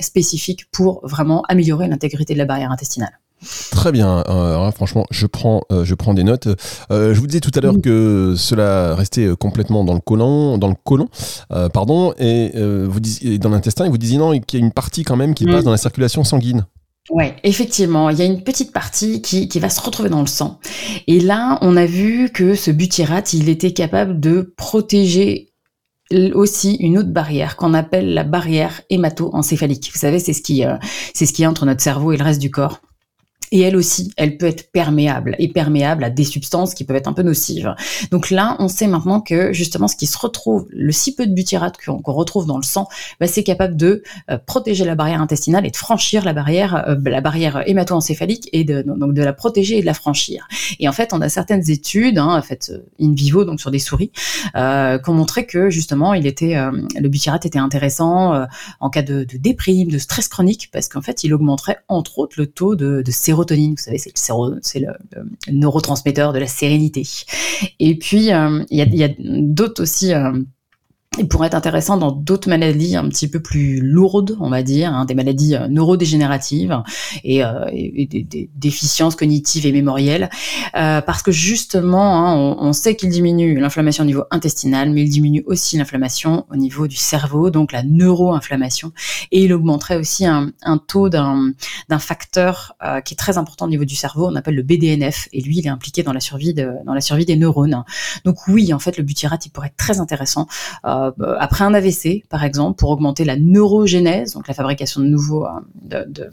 spécifiques 0.00 0.70
pour 0.70 1.06
vraiment 1.06 1.42
améliorer 1.48 1.88
l'intégrité 1.88 2.34
de 2.34 2.38
la 2.38 2.44
barrière 2.44 2.70
intestinale. 2.70 3.18
Très 3.70 3.92
bien. 3.92 4.24
Euh, 4.28 4.70
franchement, 4.72 5.04
je 5.10 5.26
prends, 5.26 5.62
euh, 5.70 5.84
je 5.84 5.94
prends 5.94 6.14
des 6.14 6.24
notes. 6.24 6.48
Euh, 6.90 7.14
je 7.14 7.20
vous 7.20 7.26
disais 7.26 7.40
tout 7.40 7.50
à 7.54 7.60
l'heure 7.60 7.80
que 7.82 8.34
cela 8.36 8.94
restait 8.94 9.28
complètement 9.38 9.84
dans 9.84 9.94
le 9.94 10.00
côlon, 10.00 10.58
dans 10.58 10.68
le 10.68 10.74
côlon, 10.84 11.08
pardon, 11.72 12.14
et 12.18 12.52
vous 12.54 13.00
disiez 13.00 13.38
dans 13.38 13.50
l'intestin, 13.50 13.84
et 13.84 13.88
vous 13.88 13.98
disiez 13.98 14.18
non, 14.18 14.38
qu'il 14.40 14.58
y 14.58 14.62
a 14.62 14.64
une 14.64 14.72
partie 14.72 15.04
quand 15.04 15.16
même 15.16 15.34
qui 15.34 15.44
passe 15.44 15.64
dans 15.64 15.70
la 15.70 15.76
circulation 15.76 16.24
sanguine. 16.24 16.66
Oui, 17.10 17.26
effectivement, 17.44 18.10
il 18.10 18.18
y 18.18 18.22
a 18.22 18.24
une 18.24 18.42
petite 18.42 18.72
partie 18.72 19.22
qui, 19.22 19.46
qui 19.46 19.60
va 19.60 19.70
se 19.70 19.80
retrouver 19.80 20.08
dans 20.08 20.22
le 20.22 20.26
sang. 20.26 20.58
Et 21.06 21.20
là, 21.20 21.56
on 21.60 21.76
a 21.76 21.86
vu 21.86 22.30
que 22.30 22.56
ce 22.56 22.72
butyrate, 22.72 23.32
il 23.32 23.48
était 23.48 23.72
capable 23.72 24.18
de 24.18 24.52
protéger 24.56 25.52
aussi 26.34 26.74
une 26.76 26.98
autre 26.98 27.10
barrière 27.10 27.56
qu'on 27.56 27.74
appelle 27.74 28.12
la 28.12 28.24
barrière 28.24 28.82
hémato-encéphalique. 28.90 29.90
Vous 29.92 30.00
savez, 30.00 30.18
c'est 30.18 30.32
ce 30.32 30.42
qui, 30.42 30.64
c'est 31.14 31.26
ce 31.26 31.32
qui 31.32 31.44
est 31.44 31.46
entre 31.46 31.64
notre 31.64 31.80
cerveau 31.80 32.10
et 32.10 32.16
le 32.16 32.24
reste 32.24 32.40
du 32.40 32.50
corps. 32.50 32.80
Et 33.52 33.60
elle 33.60 33.76
aussi, 33.76 34.12
elle 34.16 34.36
peut 34.38 34.46
être 34.46 34.70
perméable 34.72 35.36
et 35.38 35.48
perméable 35.48 36.04
à 36.04 36.10
des 36.10 36.24
substances 36.24 36.74
qui 36.74 36.84
peuvent 36.84 36.96
être 36.96 37.08
un 37.08 37.12
peu 37.12 37.22
nocives. 37.22 37.74
Donc 38.10 38.30
là, 38.30 38.56
on 38.58 38.68
sait 38.68 38.86
maintenant 38.86 39.20
que 39.20 39.52
justement, 39.52 39.88
ce 39.88 39.96
qui 39.96 40.06
se 40.06 40.18
retrouve, 40.18 40.66
le 40.70 40.92
si 40.92 41.14
peu 41.14 41.26
de 41.26 41.32
butyrate 41.32 41.76
qu'on 41.84 42.12
retrouve 42.12 42.46
dans 42.46 42.56
le 42.56 42.64
sang, 42.64 42.88
bah, 43.20 43.26
c'est 43.26 43.44
capable 43.44 43.76
de 43.76 44.02
euh, 44.30 44.38
protéger 44.44 44.84
la 44.84 44.94
barrière 44.94 45.20
intestinale 45.20 45.66
et 45.66 45.70
de 45.70 45.76
franchir 45.76 46.24
la 46.24 46.32
barrière, 46.32 46.84
euh, 46.88 46.96
la 47.04 47.20
barrière 47.20 47.62
hémato-encéphalique 47.66 48.48
et 48.52 48.64
de, 48.64 48.82
donc 48.82 49.14
de 49.14 49.22
la 49.22 49.32
protéger 49.32 49.78
et 49.78 49.80
de 49.80 49.86
la 49.86 49.94
franchir. 49.94 50.48
Et 50.80 50.88
en 50.88 50.92
fait, 50.92 51.12
on 51.12 51.20
a 51.20 51.28
certaines 51.28 51.70
études, 51.70 52.18
hein, 52.18 52.40
faites 52.42 52.70
euh, 52.72 52.86
in 53.00 53.12
vivo, 53.14 53.44
donc 53.44 53.60
sur 53.60 53.70
des 53.70 53.78
souris, 53.78 54.10
euh, 54.56 54.98
qui 54.98 55.10
ont 55.10 55.14
montré 55.14 55.46
que 55.46 55.70
justement, 55.70 56.14
il 56.14 56.26
était, 56.26 56.56
le 56.56 57.08
butyrate 57.08 57.46
était 57.46 57.58
intéressant 57.58 58.46
en 58.80 58.90
cas 58.90 59.02
de, 59.02 59.24
de, 59.24 59.36
déprime, 59.36 59.90
de 59.90 59.98
stress 59.98 60.28
chronique, 60.28 60.70
parce 60.72 60.88
qu'en 60.88 61.00
fait, 61.00 61.24
il 61.24 61.32
augmenterait 61.34 61.78
entre 61.88 62.18
autres 62.18 62.36
le 62.38 62.46
taux 62.46 62.74
de, 62.74 63.02
de 63.02 63.10
sérotonine, 63.10 63.35
vous 63.36 63.76
savez, 63.76 63.98
c'est 63.98 64.80
le, 64.80 64.88
neurotransmetteur 65.50 66.32
de 66.32 66.38
la 66.38 66.46
sérénité. 66.46 67.02
Et 67.78 67.98
puis, 67.98 68.32
euh, 68.32 68.64
il 68.70 68.78
y 68.78 69.04
a, 69.04 69.08
d'autres 69.18 69.82
aussi 69.82 70.12
euh, 70.12 70.32
il 71.18 71.28
pourrait 71.28 71.48
être 71.48 71.54
intéressant 71.54 71.96
dans 71.96 72.12
d'autres 72.12 72.48
maladies 72.48 72.96
un 72.96 73.08
petit 73.08 73.28
peu 73.28 73.40
plus 73.40 73.80
lourdes, 73.80 74.36
on 74.40 74.50
va 74.50 74.62
dire, 74.62 74.92
hein, 74.92 75.04
des 75.04 75.14
maladies 75.14 75.56
euh, 75.56 75.68
neurodégénératives 75.68 76.82
et, 77.24 77.44
euh, 77.44 77.66
des, 77.70 78.50
déficiences 78.54 79.16
cognitives 79.16 79.66
et 79.66 79.72
mémorielles, 79.72 80.30
euh, 80.76 81.00
parce 81.00 81.22
que 81.22 81.32
justement, 81.32 82.28
hein, 82.28 82.56
on, 82.58 82.72
sait 82.72 82.96
qu'il 82.96 83.08
diminue 83.08 83.58
l'inflammation 83.58 84.04
au 84.04 84.06
niveau 84.06 84.24
intestinal, 84.30 84.90
mais 84.90 85.02
il 85.02 85.08
diminue 85.08 85.42
aussi 85.46 85.76
l'inflammation 85.76 86.46
au 86.50 86.56
niveau 86.56 86.86
du 86.86 86.96
cerveau, 86.96 87.50
donc 87.50 87.72
la 87.72 87.82
neuroinflammation, 87.82 88.92
et 89.32 89.44
il 89.44 89.52
augmenterait 89.52 89.96
aussi 89.96 90.26
un, 90.26 90.52
taux 90.86 91.08
d'un 91.08 91.54
facteur 91.98 92.74
qui 93.04 93.14
est 93.14 93.16
très 93.16 93.38
important 93.38 93.66
au 93.66 93.68
niveau 93.68 93.84
du 93.84 93.96
cerveau, 93.96 94.26
on 94.26 94.34
appelle 94.34 94.54
le 94.54 94.62
BDNF, 94.62 95.28
et 95.32 95.40
lui, 95.40 95.58
il 95.58 95.66
est 95.66 95.70
impliqué 95.70 96.02
dans 96.02 96.12
la 96.12 96.20
survie 96.20 96.54
de, 96.54 96.70
dans 96.84 96.94
la 96.94 97.00
survie 97.00 97.24
des 97.24 97.36
neurones. 97.36 97.84
Donc 98.24 98.46
oui, 98.48 98.72
en 98.72 98.78
fait, 98.78 98.96
le 98.98 99.04
butyrate, 99.04 99.46
il 99.46 99.50
pourrait 99.50 99.68
être 99.68 99.76
très 99.76 100.00
intéressant. 100.00 100.46
Euh, 100.84 101.05
après 101.38 101.64
un 101.64 101.74
AVC, 101.74 102.24
par 102.28 102.44
exemple, 102.44 102.76
pour 102.78 102.90
augmenter 102.90 103.24
la 103.24 103.36
neurogénèse, 103.36 104.34
donc 104.34 104.48
la 104.48 104.54
fabrication 104.54 105.00
de 105.00 105.06
nouveaux, 105.06 105.46
euh, 105.46 106.04
de, 106.06 106.30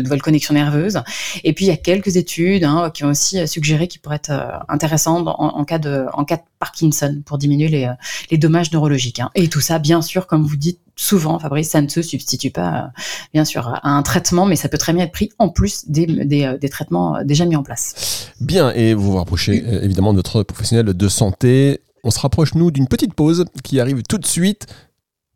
nouvelles 0.00 0.22
connexions 0.22 0.54
nerveuses. 0.54 1.00
Et 1.44 1.52
puis 1.52 1.66
il 1.66 1.68
y 1.68 1.72
a 1.72 1.76
quelques 1.76 2.16
études 2.16 2.64
hein, 2.64 2.90
qui 2.92 3.04
ont 3.04 3.10
aussi 3.10 3.38
euh, 3.38 3.46
suggéré 3.46 3.88
qu'il 3.88 4.00
pourrait 4.00 4.16
être 4.16 4.32
intéressant 4.68 5.24
en, 5.26 5.64
cas 5.64 5.78
de, 5.78 6.06
en 6.12 6.24
cas 6.24 6.36
de 6.36 6.42
Parkinson 6.58 7.22
pour 7.24 7.38
diminuer 7.38 7.68
les, 7.68 7.90
les 8.30 8.38
dommages 8.38 8.72
neurologiques. 8.72 9.20
Hein. 9.20 9.30
Et 9.34 9.48
tout 9.48 9.60
ça, 9.60 9.78
bien 9.78 10.02
sûr, 10.02 10.26
comme 10.26 10.44
vous 10.44 10.56
dites 10.56 10.80
souvent, 10.96 11.38
Fabrice, 11.38 11.70
ça 11.70 11.82
ne 11.82 11.88
se 11.88 12.00
substitue 12.00 12.50
pas, 12.50 12.90
bien 13.34 13.44
sûr, 13.44 13.68
à 13.68 13.90
un 13.90 14.02
traitement, 14.02 14.46
mais 14.46 14.56
ça 14.56 14.68
peut 14.68 14.78
très 14.78 14.94
bien 14.94 15.04
être 15.04 15.12
pris 15.12 15.30
en 15.38 15.50
plus 15.50 15.88
des, 15.88 16.06
des, 16.06 16.56
des 16.58 16.68
traitements 16.68 17.22
déjà 17.22 17.44
mis 17.44 17.56
en 17.56 17.62
place. 17.62 18.32
Bien, 18.40 18.70
et 18.72 18.94
vous 18.94 19.12
vous 19.12 19.16
rapprochez 19.16 19.62
évidemment 19.82 20.12
de 20.12 20.16
notre 20.16 20.42
professionnel 20.42 20.86
de 20.86 21.08
santé. 21.08 21.80
On 22.04 22.10
se 22.10 22.20
rapproche, 22.20 22.54
nous, 22.54 22.70
d'une 22.70 22.86
petite 22.86 23.14
pause 23.14 23.44
qui 23.64 23.80
arrive 23.80 24.02
tout 24.08 24.18
de 24.18 24.26
suite. 24.26 24.66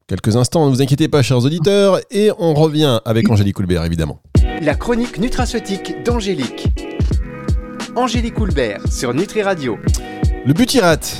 Quelques 0.06 0.36
instants, 0.36 0.66
ne 0.66 0.70
vous 0.70 0.82
inquiétez 0.82 1.08
pas, 1.08 1.22
chers 1.22 1.38
auditeurs, 1.38 2.00
et 2.10 2.30
on 2.38 2.54
revient 2.54 3.00
avec 3.04 3.30
Angélique 3.30 3.56
Coulbert, 3.56 3.84
évidemment. 3.84 4.20
La 4.60 4.74
chronique 4.74 5.18
nutraceutique 5.18 6.02
d'Angélique. 6.04 6.68
Angélique 7.96 8.34
Coulbert 8.34 8.80
sur 8.90 9.14
Nutri 9.14 9.42
Radio. 9.42 9.78
Le 10.44 10.52
butyrate. 10.52 11.16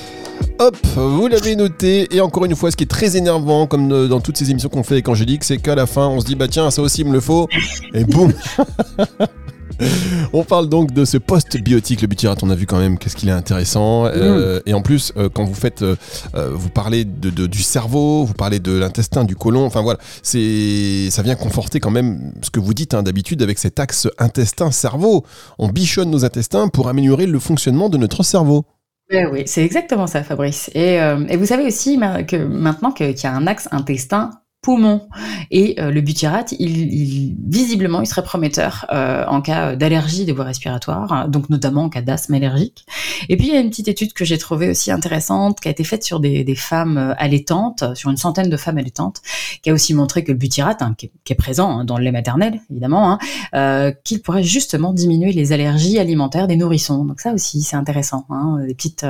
Hop, 0.59 0.77
vous 0.95 1.27
l'avez 1.27 1.57
noté. 1.57 2.15
Et 2.15 2.21
encore 2.21 2.45
une 2.45 2.55
fois, 2.55 2.71
ce 2.71 2.77
qui 2.77 2.85
est 2.85 2.91
très 2.91 3.17
énervant, 3.17 3.67
comme 3.67 4.09
dans 4.09 4.21
toutes 4.21 4.37
ces 4.37 4.51
émissions 4.51 4.69
qu'on 4.69 4.83
fait 4.83 4.95
avec 4.95 5.09
Angélique, 5.09 5.43
c'est 5.43 5.59
qu'à 5.59 5.75
la 5.75 5.87
fin, 5.87 6.07
on 6.09 6.21
se 6.21 6.27
dit, 6.27 6.35
bah 6.35 6.49
tiens, 6.49 6.71
ça 6.71 6.83
aussi 6.83 7.03
me 7.03 7.13
le 7.13 7.21
faut. 7.21 7.49
Et 7.95 8.05
boum 8.05 8.33
On 10.33 10.45
parle 10.45 10.69
donc 10.69 10.93
de 10.93 11.05
ce 11.05 11.19
post-biotique, 11.19 12.03
le 12.03 12.09
butyrate. 12.09 12.43
On 12.43 12.51
a 12.51 12.55
vu 12.55 12.67
quand 12.67 12.79
même 12.79 12.99
qu'est-ce 12.99 13.17
qu'il 13.17 13.29
est 13.29 13.33
intéressant. 13.33 14.07
Euh, 14.07 14.59
mm. 14.59 14.63
et 14.67 14.75
en 14.75 14.83
plus, 14.83 15.13
euh, 15.17 15.29
quand 15.33 15.45
vous 15.45 15.55
faites, 15.55 15.83
euh, 15.83 15.97
vous 16.35 16.69
parlez 16.69 17.05
de, 17.05 17.47
du 17.47 17.63
cerveau, 17.63 18.25
vous 18.25 18.35
parlez 18.35 18.61
de 18.61 18.73
l'intestin, 18.73 19.25
du 19.25 19.37
côlon. 19.37 19.65
Enfin 19.65 19.83
voilà, 19.83 19.99
c'est, 20.23 21.09
ça 21.11 21.23
vient 21.23 21.35
conforter 21.35 21.81
quand 21.81 21.91
même 21.91 22.33
ce 22.43 22.51
que 22.51 22.61
vous 22.61 22.75
dites 22.75 22.95
hein, 22.95 23.03
d'habitude 23.03 23.43
avec 23.43 23.59
cet 23.59 23.81
axe 23.81 24.09
intestin-cerveau. 24.19 25.25
On 25.59 25.69
bichonne 25.69 26.11
nos 26.11 26.25
intestins 26.25 26.69
pour 26.69 26.89
améliorer 26.89 27.27
le 27.27 27.39
fonctionnement 27.39 27.89
de 27.89 27.97
notre 27.97 28.23
cerveau. 28.23 28.65
oui, 29.11 29.43
c'est 29.47 29.65
exactement 29.65 30.07
ça, 30.07 30.23
Fabrice. 30.23 30.71
Et, 30.75 30.99
vous 31.37 31.47
savez 31.47 31.65
aussi 31.65 31.99
que 32.29 32.37
maintenant 32.37 32.93
qu'il 32.93 33.11
y 33.11 33.27
a 33.27 33.35
un 33.35 33.47
axe 33.47 33.69
intestin 33.73 34.31
poumons. 34.63 35.09
Et 35.51 35.77
le 35.79 36.01
butyrate, 36.01 36.53
il, 36.59 37.35
visiblement, 37.47 38.01
il 38.03 38.07
serait 38.07 38.23
prometteur 38.23 38.87
en 38.91 39.41
cas 39.41 39.77
d'allergie 39.77 40.25
des 40.25 40.33
voies 40.33 40.45
respiratoires, 40.45 41.29
donc 41.29 41.51
notamment 41.51 41.85
en 41.85 41.89
cas 41.89 42.03
d'asthme 42.03 42.35
allergique. 42.35 42.85
Et 43.29 43.37
puis 43.37 43.49
il 43.49 43.55
y 43.55 43.57
a 43.57 43.61
une 43.61 43.71
petite 43.71 43.89
étude 43.89 44.13
que 44.13 44.25
j'ai 44.25 44.39
trouvée 44.39 44.71
aussi 44.71 44.91
intéressante, 44.91 45.61
qui 45.61 45.69
a 45.69 45.71
été 45.71 45.85
faite 45.85 46.05
sur 46.05 46.21
des, 46.21 46.55
femmes 46.55 47.15
allaitantes, 47.19 47.85
sur 47.95 48.11
une 48.11 48.17
centaine 48.17 48.51
de 48.51 48.57
femmes 48.57 48.79
allaitantes, 48.79 49.23
qui 49.63 49.71
a 49.71 49.73
aussi 49.73 49.95
montré 49.95 50.25
que 50.25 50.33
le 50.33 50.39
butyrate, 50.39 50.83
hein, 50.83 50.95
qui, 50.97 51.11
est, 51.29 51.35
présent 51.35 51.81
hein, 51.81 51.85
dans 51.85 51.97
le 51.97 52.05
lait 52.05 52.13
maternel, 52.13 52.61
évidemment, 52.71 53.19
hein, 53.53 53.93
qu'il 54.05 54.23
pourrait 54.23 54.43
justement 54.43 54.93
diminuer 54.93 55.33
les 55.33 55.53
allergies 55.53 55.99
alimentaires 55.99 56.47
des 56.47 56.57
nourrissons. 56.57 57.05
Donc 57.05 57.21
ça 57.21 57.33
aussi, 57.33 57.63
c'est 57.63 57.77
intéressant. 57.77 58.27
des 58.67 58.75
petites, 58.75 59.07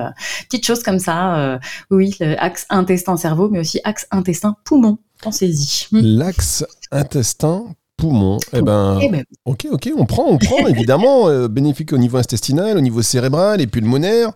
petites 0.49 0.67
choses 0.67 0.83
comme 0.83 0.99
ça. 0.99 1.59
oui, 1.91 2.17
axe 2.21 2.67
intestin-cerveau, 2.71 3.49
mais 3.51 3.59
aussi 3.61 3.81
axe 3.85 4.07
intestin-poumon. 4.11 4.99
Pensez-y. 5.23 5.87
L'axe 5.93 6.65
intestin 6.91 7.75
poumon. 8.01 8.39
Eh 8.53 8.63
ben, 8.63 8.99
eh 9.03 9.09
ben 9.09 9.25
ok, 9.45 9.67
ok, 9.71 9.91
on 9.97 10.07
prend, 10.07 10.25
on 10.27 10.39
prend 10.39 10.67
évidemment 10.69 11.29
euh, 11.29 11.49
bénéfique 11.49 11.93
au 11.93 11.99
niveau 11.99 12.17
intestinal, 12.17 12.77
au 12.77 12.81
niveau 12.81 13.03
cérébral 13.03 13.61
et 13.61 13.67
pulmonaire. 13.67 14.33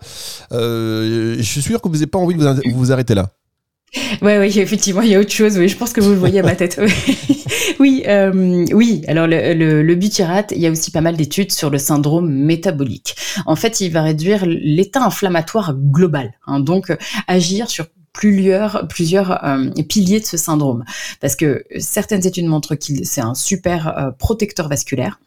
Euh, 0.53 1.37
je 1.39 1.43
suis 1.43 1.63
sûr 1.63 1.81
que 1.81 1.89
vous 1.89 1.95
n'avez 1.95 2.07
pas 2.07 2.19
envie 2.19 2.35
de 2.35 2.73
vous, 2.73 2.93
arrêter 2.93 3.15
là. 3.15 3.31
Oui, 4.23 4.33
oui, 4.39 4.59
effectivement, 4.59 5.03
il 5.03 5.11
y 5.11 5.15
a 5.15 5.21
autre 5.21 5.31
chose. 5.31 5.57
Oui, 5.57 5.69
je 5.69 5.77
pense 5.77 5.93
que 5.93 6.01
vous 6.01 6.11
le 6.11 6.17
voyez 6.17 6.41
à 6.41 6.43
ma 6.43 6.57
tête. 6.57 6.81
oui, 7.79 8.03
euh, 8.09 8.67
oui. 8.73 9.05
Alors 9.07 9.29
le, 9.29 9.55
le, 9.55 9.95
butyrate, 9.95 10.53
il 10.55 10.61
y 10.61 10.67
a 10.67 10.71
aussi 10.71 10.91
pas 10.91 11.01
mal 11.01 11.17
d'études 11.17 11.53
sur 11.53 11.71
le 11.71 11.79
syndrome 11.79 12.29
métabolique. 12.29 13.15
En 13.47 13.55
fait, 13.55 13.81
il 13.81 13.91
va 13.91 14.03
réduire 14.03 14.45
l'état 14.47 15.05
inflammatoire 15.05 15.75
global, 15.75 16.35
hein, 16.47 16.59
donc 16.59 16.93
agir 17.29 17.71
sur 17.71 17.87
plusieurs, 18.15 18.89
plusieurs 18.89 19.45
euh, 19.45 19.71
piliers 19.87 20.21
de 20.21 20.25
ce 20.25 20.39
syndrome. 20.39 20.85
Parce 21.21 21.37
que 21.37 21.65
certaines 21.79 22.27
études 22.27 22.47
montrent 22.47 22.77
qu'il 22.77 23.05
c'est 23.05 23.21
un 23.21 23.35
super 23.35 23.99
euh, 23.99 24.11
protecteur 24.13 24.69
vasculaire. 24.69 25.21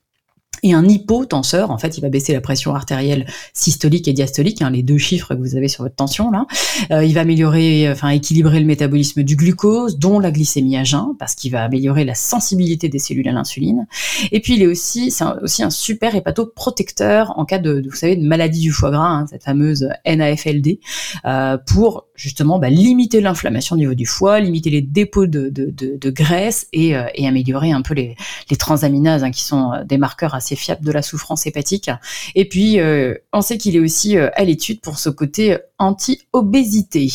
Et 0.63 0.73
un 0.73 0.87
hypotenseur, 0.87 1.69
en 1.69 1.77
fait, 1.77 1.99
il 1.99 2.01
va 2.01 2.09
baisser 2.09 2.33
la 2.33 2.41
pression 2.41 2.73
artérielle 2.73 3.27
systolique 3.53 4.07
et 4.07 4.13
diastolique, 4.13 4.63
hein, 4.63 4.71
les 4.71 4.81
deux 4.81 4.97
chiffres 4.97 5.35
que 5.35 5.39
vous 5.39 5.55
avez 5.55 5.67
sur 5.67 5.83
votre 5.83 5.95
tension 5.95 6.31
là. 6.31 6.47
Euh, 6.89 7.05
il 7.05 7.13
va 7.13 7.21
améliorer, 7.21 7.87
enfin 7.91 8.09
équilibrer 8.09 8.59
le 8.59 8.65
métabolisme 8.65 9.21
du 9.21 9.35
glucose, 9.35 9.99
dont 9.99 10.19
la 10.19 10.31
glycémie 10.31 10.75
à 10.75 10.83
jeun, 10.83 11.15
parce 11.19 11.35
qu'il 11.35 11.51
va 11.51 11.63
améliorer 11.63 12.05
la 12.05 12.15
sensibilité 12.15 12.89
des 12.89 12.97
cellules 12.97 13.27
à 13.27 13.33
l'insuline. 13.33 13.85
Et 14.31 14.39
puis 14.39 14.55
il 14.55 14.63
est 14.63 14.67
aussi, 14.67 15.11
c'est 15.11 15.25
aussi 15.43 15.61
un 15.61 15.69
super 15.69 16.15
hépatoprotecteur 16.15 17.37
en 17.37 17.45
cas 17.45 17.59
de, 17.59 17.83
vous 17.87 17.95
savez, 17.95 18.15
de 18.15 18.25
maladie 18.25 18.61
du 18.61 18.71
foie 18.71 18.89
gras, 18.89 19.09
hein, 19.09 19.25
cette 19.29 19.43
fameuse 19.43 19.89
NAFLD, 20.07 20.79
euh, 21.25 21.59
pour 21.67 22.06
justement 22.17 22.59
bah, 22.59 22.69
limiter 22.69 23.21
l'inflammation 23.21 23.75
au 23.75 23.79
niveau 23.79 23.93
du 23.93 24.05
foie, 24.05 24.41
limiter 24.41 24.69
les 24.69 24.81
dépôts 24.81 25.27
de, 25.27 25.47
de, 25.49 25.71
de, 25.71 26.09
graisse 26.09 26.67
et, 26.73 26.97
euh, 26.97 27.05
et, 27.15 27.27
améliorer 27.27 27.71
un 27.71 27.81
peu 27.81 27.93
les, 27.93 28.17
les 28.49 28.57
transaminases, 28.57 29.23
hein, 29.23 29.31
qui 29.31 29.43
sont 29.43 29.71
euh, 29.71 29.83
des 29.85 29.97
marqueurs 29.97 30.35
assez 30.35 30.55
fiable 30.55 30.83
de 30.83 30.91
la 30.91 31.01
souffrance 31.01 31.45
hépatique. 31.45 31.89
Et 32.35 32.45
puis, 32.45 32.79
euh, 32.79 33.13
on 33.33 33.41
sait 33.41 33.57
qu'il 33.57 33.75
est 33.75 33.79
aussi 33.79 34.17
euh, 34.17 34.29
à 34.35 34.43
l'étude 34.43 34.81
pour 34.81 34.99
ce 34.99 35.09
côté 35.09 35.57
anti-obésité. 35.77 37.07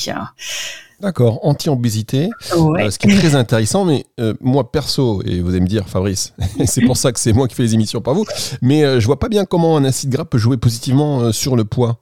D'accord, 1.00 1.40
anti-obésité, 1.42 2.30
euh, 2.56 2.90
ce 2.90 2.96
qui 2.96 3.10
est 3.10 3.18
très 3.18 3.34
intéressant, 3.34 3.84
mais 3.84 4.06
moi 4.40 4.70
perso, 4.70 5.20
et 5.24 5.40
vous 5.40 5.50
allez 5.50 5.60
me 5.60 5.66
dire 5.66 5.88
Fabrice, 5.88 6.32
c'est 6.64 6.82
pour 6.82 6.96
ça 6.96 7.10
que 7.10 7.18
c'est 7.18 7.32
moi 7.32 7.48
qui 7.48 7.56
fais 7.56 7.64
les 7.64 7.74
émissions, 7.74 8.00
pas 8.00 8.12
vous, 8.12 8.24
mais 8.60 9.00
je 9.00 9.06
vois 9.06 9.18
pas 9.18 9.28
bien 9.28 9.44
comment 9.44 9.76
un 9.76 9.84
acide 9.84 10.10
gras 10.10 10.24
peut 10.24 10.38
jouer 10.38 10.58
positivement 10.58 11.32
sur 11.32 11.56
le 11.56 11.64
poids. 11.64 11.98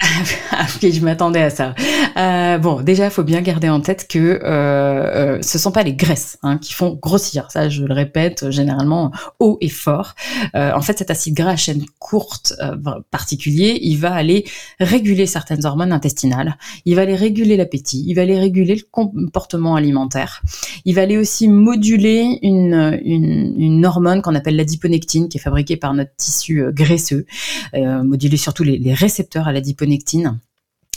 Ok, 0.52 0.90
je 0.90 1.00
m'attendais 1.00 1.42
à 1.42 1.50
ça. 1.50 1.74
Euh, 2.16 2.58
bon, 2.58 2.80
déjà, 2.80 3.04
il 3.06 3.10
faut 3.10 3.22
bien 3.22 3.40
garder 3.40 3.68
en 3.68 3.80
tête 3.80 4.06
que 4.08 4.18
euh, 4.18 4.38
euh, 4.44 5.38
ce 5.42 5.58
sont 5.58 5.72
pas 5.72 5.82
les 5.82 5.94
graisses 5.94 6.38
hein, 6.42 6.58
qui 6.58 6.72
font 6.72 6.98
grossir. 7.00 7.50
Ça, 7.50 7.68
je 7.68 7.84
le 7.84 7.94
répète 7.94 8.50
généralement 8.50 9.10
haut 9.38 9.58
et 9.60 9.68
fort. 9.68 10.14
Euh, 10.54 10.72
en 10.74 10.80
fait, 10.80 10.98
cet 10.98 11.10
acide 11.10 11.34
gras 11.34 11.52
à 11.52 11.56
chaîne 11.56 11.84
courte 11.98 12.54
euh, 12.62 12.76
particulier, 13.10 13.78
il 13.82 13.96
va 13.96 14.12
aller 14.12 14.44
réguler 14.78 15.26
certaines 15.26 15.64
hormones 15.66 15.92
intestinales. 15.92 16.56
Il 16.84 16.96
va 16.96 17.02
aller 17.02 17.16
réguler 17.16 17.56
l'appétit. 17.56 18.04
Il 18.06 18.14
va 18.14 18.22
aller 18.22 18.38
réguler 18.38 18.76
le 18.76 18.82
comportement 18.90 19.76
alimentaire. 19.76 20.42
Il 20.84 20.94
va 20.94 21.02
aller 21.02 21.18
aussi 21.18 21.48
moduler 21.48 22.38
une, 22.42 22.98
une, 23.04 23.54
une 23.58 23.86
hormone 23.86 24.22
qu'on 24.22 24.34
appelle 24.34 24.56
l'adiponectine, 24.56 25.28
qui 25.28 25.38
est 25.38 25.40
fabriquée 25.40 25.76
par 25.76 25.94
notre 25.94 26.14
tissu 26.16 26.64
graisseux. 26.72 27.26
moduler 27.74 28.36
surtout 28.36 28.64
les, 28.64 28.78
les 28.78 28.94
récepteurs 28.94 29.48
à 29.48 29.52
l'adiponectine 29.52 29.89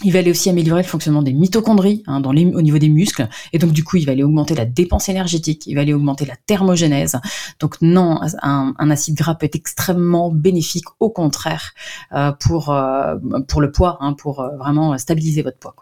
il 0.03 0.11
va 0.11 0.19
aller 0.19 0.31
aussi 0.31 0.49
améliorer 0.49 0.81
le 0.81 0.87
fonctionnement 0.87 1.21
des 1.21 1.33
mitochondries 1.33 2.03
hein, 2.07 2.21
au 2.25 2.61
niveau 2.61 2.77
des 2.77 2.89
muscles. 2.89 3.27
Et 3.53 3.59
donc, 3.59 3.71
du 3.71 3.83
coup, 3.83 3.97
il 3.97 4.05
va 4.05 4.11
aller 4.11 4.23
augmenter 4.23 4.55
la 4.55 4.65
dépense 4.65 5.09
énergétique, 5.09 5.65
il 5.67 5.75
va 5.75 5.81
aller 5.81 5.93
augmenter 5.93 6.25
la 6.25 6.35
thermogénèse. 6.35 7.17
Donc, 7.59 7.81
non, 7.81 8.19
un, 8.41 8.89
acide 8.89 9.15
gras 9.15 9.35
peut 9.35 9.45
être 9.45 9.55
extrêmement 9.55 10.31
bénéfique, 10.31 10.85
au 10.99 11.09
contraire, 11.09 11.73
euh, 12.13 12.31
pour, 12.31 12.69
euh, 12.71 13.15
pour 13.47 13.61
le 13.61 13.71
poids, 13.71 13.97
hein, 14.01 14.13
pour 14.13 14.41
euh, 14.41 14.57
vraiment 14.57 14.97
stabiliser 14.97 15.41
votre 15.41 15.57
poids. 15.57 15.75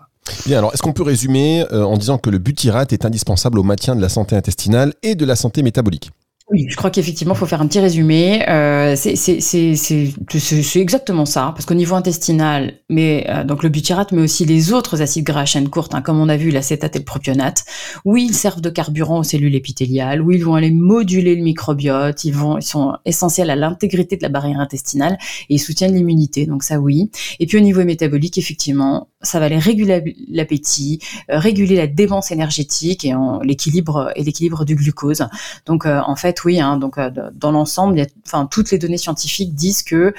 Bien, 0.46 0.60
alors 0.60 0.74
est-ce 0.74 0.84
qu'on 0.84 0.94
peut 0.94 1.04
résumer 1.04 1.66
en 1.72 1.98
disant 1.98 2.18
que 2.20 2.30
le 2.30 2.38
butyrate 2.38 2.94
est 2.94 3.06
indispensable 3.06 3.58
au 3.58 3.64
maintien 3.64 3.96
de 3.96 4.02
la 4.02 4.08
santé 4.08 4.36
intestinale 4.36 4.94
et 5.02 5.16
de 5.16 5.26
la 5.26 5.36
santé 5.36 5.64
métabolique? 5.64 6.12
Oui, 6.52 6.68
je 6.70 6.76
crois 6.76 6.92
qu'effectivement, 6.92 7.34
il 7.34 7.38
faut 7.38 7.46
faire 7.46 7.62
un 7.62 7.68
petit 7.68 7.80
résumé. 7.80 8.48
Euh, 8.50 8.96
c'est 8.98 10.76
exactement 10.76 11.26
ça, 11.26 11.54
parce 11.56 11.66
qu'au 11.66 11.74
niveau 11.76 11.96
intestinal, 11.96 12.74
mais 12.90 13.26
euh, 13.30 13.46
donc 13.46 13.64
le 13.64 13.70
butyrate, 13.70 14.12
mais 14.12 14.22
aussi 14.22 14.44
les 14.44 14.74
autres 14.74 15.02
acides 15.02 15.24
gras 15.24 15.42
à 15.42 15.46
chaîne 15.46 15.70
courte, 15.70 15.96
hein, 15.96 16.02
comme 16.02 16.20
on 16.20 16.28
a 16.28 16.36
vu 16.36 16.52
l'acétate 16.52 16.98
et 16.98 17.00
le 17.00 17.06
propionate, 17.06 17.64
oui, 18.04 18.28
ils 18.30 18.36
servent 18.36 18.60
de 18.60 18.70
carburant 18.70 19.20
aux 19.20 19.24
cellules 19.24 19.56
épithéliales, 19.56 20.22
oui, 20.22 20.36
ils 20.36 20.44
vont 20.44 20.56
aller 20.56 20.72
moduler 20.72 21.38
le 21.38 21.44
microbiote, 21.44 22.26
ils 22.26 22.36
ils 22.58 22.64
sont 22.64 22.98
essentiels 23.06 23.50
à 23.50 23.56
l'intégrité 23.56 24.18
de 24.18 24.24
la 24.24 24.30
barrière 24.30 24.60
intestinale 24.60 25.18
et 25.50 25.56
ils 25.56 25.60
soutiennent 25.60 25.96
l'immunité, 25.96 26.46
donc 26.46 26.64
ça 26.64 26.80
oui. 26.80 27.12
Et 27.40 27.46
puis 27.46 27.58
au 27.58 27.62
niveau 27.62 27.86
métabolique, 27.86 28.38
effectivement, 28.38 29.08
ça 29.22 29.40
va 29.40 29.46
aller 29.46 29.60
réguler 29.60 30.16
l'appétit, 30.30 31.00
euh, 31.30 31.40
réguler 31.40 31.76
la 31.76 31.88
dépense 31.88 32.32
énergétique 32.32 33.06
et 33.06 33.14
l'équilibre 33.44 34.12
et 34.16 34.24
l'équilibre 34.24 34.66
du 34.66 34.76
glucose. 34.76 35.28
Donc 35.66 35.86
euh, 35.86 36.02
en 36.06 36.16
fait 36.16 36.44
oui, 36.44 36.60
hein, 36.60 36.78
donc 36.78 36.98
euh, 36.98 37.10
dans 37.34 37.52
l'ensemble, 37.52 38.06
toutes 38.50 38.72
les 38.72 38.78
données 38.78 38.98
scientifiques 38.98 39.54
disent 39.54 39.84
que 39.84 40.14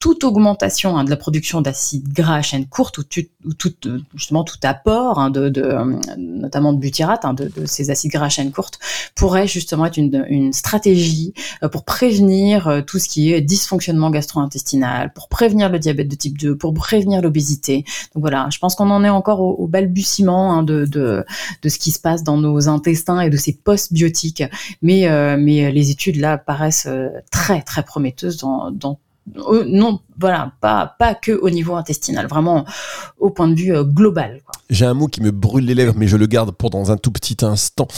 toute 0.00 0.24
augmentation 0.24 0.96
hein, 0.96 1.04
de 1.04 1.10
la 1.10 1.16
production 1.16 1.60
d'acides 1.60 2.10
gras 2.12 2.36
à 2.36 2.42
chaîne 2.42 2.66
courte 2.66 2.96
ou, 2.98 3.04
tout, 3.04 3.74
justement 4.14 4.44
tout 4.44 4.56
apport 4.62 5.18
hein, 5.18 5.28
de, 5.30 5.50
de, 5.50 5.76
notamment 6.16 6.72
de 6.72 6.78
butyrate, 6.78 7.26
hein, 7.26 7.34
de, 7.34 7.52
de, 7.54 7.66
ces 7.66 7.90
acides 7.90 8.10
gras 8.10 8.24
à 8.24 8.28
chaîne 8.30 8.50
courte 8.50 8.78
pourrait 9.14 9.46
justement 9.46 9.84
être 9.84 9.98
une, 9.98 10.24
une 10.28 10.54
stratégie 10.54 11.34
pour 11.70 11.84
prévenir 11.84 12.82
tout 12.86 12.98
ce 12.98 13.08
qui 13.08 13.32
est 13.32 13.42
dysfonctionnement 13.42 14.10
gastro-intestinal, 14.10 15.12
pour 15.12 15.28
prévenir 15.28 15.68
le 15.68 15.78
diabète 15.78 16.08
de 16.08 16.14
type 16.14 16.38
2, 16.38 16.56
pour 16.56 16.72
prévenir 16.72 17.20
l'obésité. 17.20 17.84
Donc 18.14 18.22
voilà, 18.22 18.48
je 18.50 18.58
pense 18.58 18.74
qu'on 18.74 18.90
en 18.90 19.04
est 19.04 19.10
encore 19.10 19.40
au, 19.40 19.66
balbutiement 19.66 20.54
hein, 20.54 20.62
de, 20.62 20.86
de, 20.86 21.24
de, 21.62 21.68
ce 21.68 21.78
qui 21.78 21.90
se 21.90 22.00
passe 22.00 22.22
dans 22.22 22.38
nos 22.38 22.68
intestins 22.68 23.20
et 23.20 23.28
de 23.28 23.36
ces 23.36 23.52
post-biotiques. 23.52 24.44
Mais, 24.80 25.08
euh, 25.08 25.36
mais 25.38 25.70
les 25.70 25.90
études 25.90 26.16
là 26.16 26.38
paraissent 26.38 26.86
euh, 26.86 27.08
très 27.30 27.60
très 27.62 27.82
prometteuses 27.82 28.38
dans, 28.38 28.70
dans 28.70 28.98
non, 29.66 30.00
voilà, 30.18 30.52
pas, 30.60 30.94
pas 30.98 31.14
que 31.14 31.32
au 31.32 31.50
niveau 31.50 31.74
intestinal, 31.74 32.26
vraiment 32.26 32.64
au 33.18 33.30
point 33.30 33.48
de 33.48 33.54
vue 33.54 33.74
euh, 33.74 33.84
global. 33.84 34.40
J'ai 34.70 34.86
un 34.86 34.94
mot 34.94 35.06
qui 35.06 35.20
me 35.20 35.30
brûle 35.30 35.66
les 35.66 35.74
lèvres, 35.74 35.94
mais 35.96 36.08
je 36.08 36.16
le 36.16 36.26
garde 36.26 36.50
pour 36.52 36.70
dans 36.70 36.90
un 36.90 36.96
tout 36.96 37.12
petit 37.12 37.36
instant. 37.44 37.88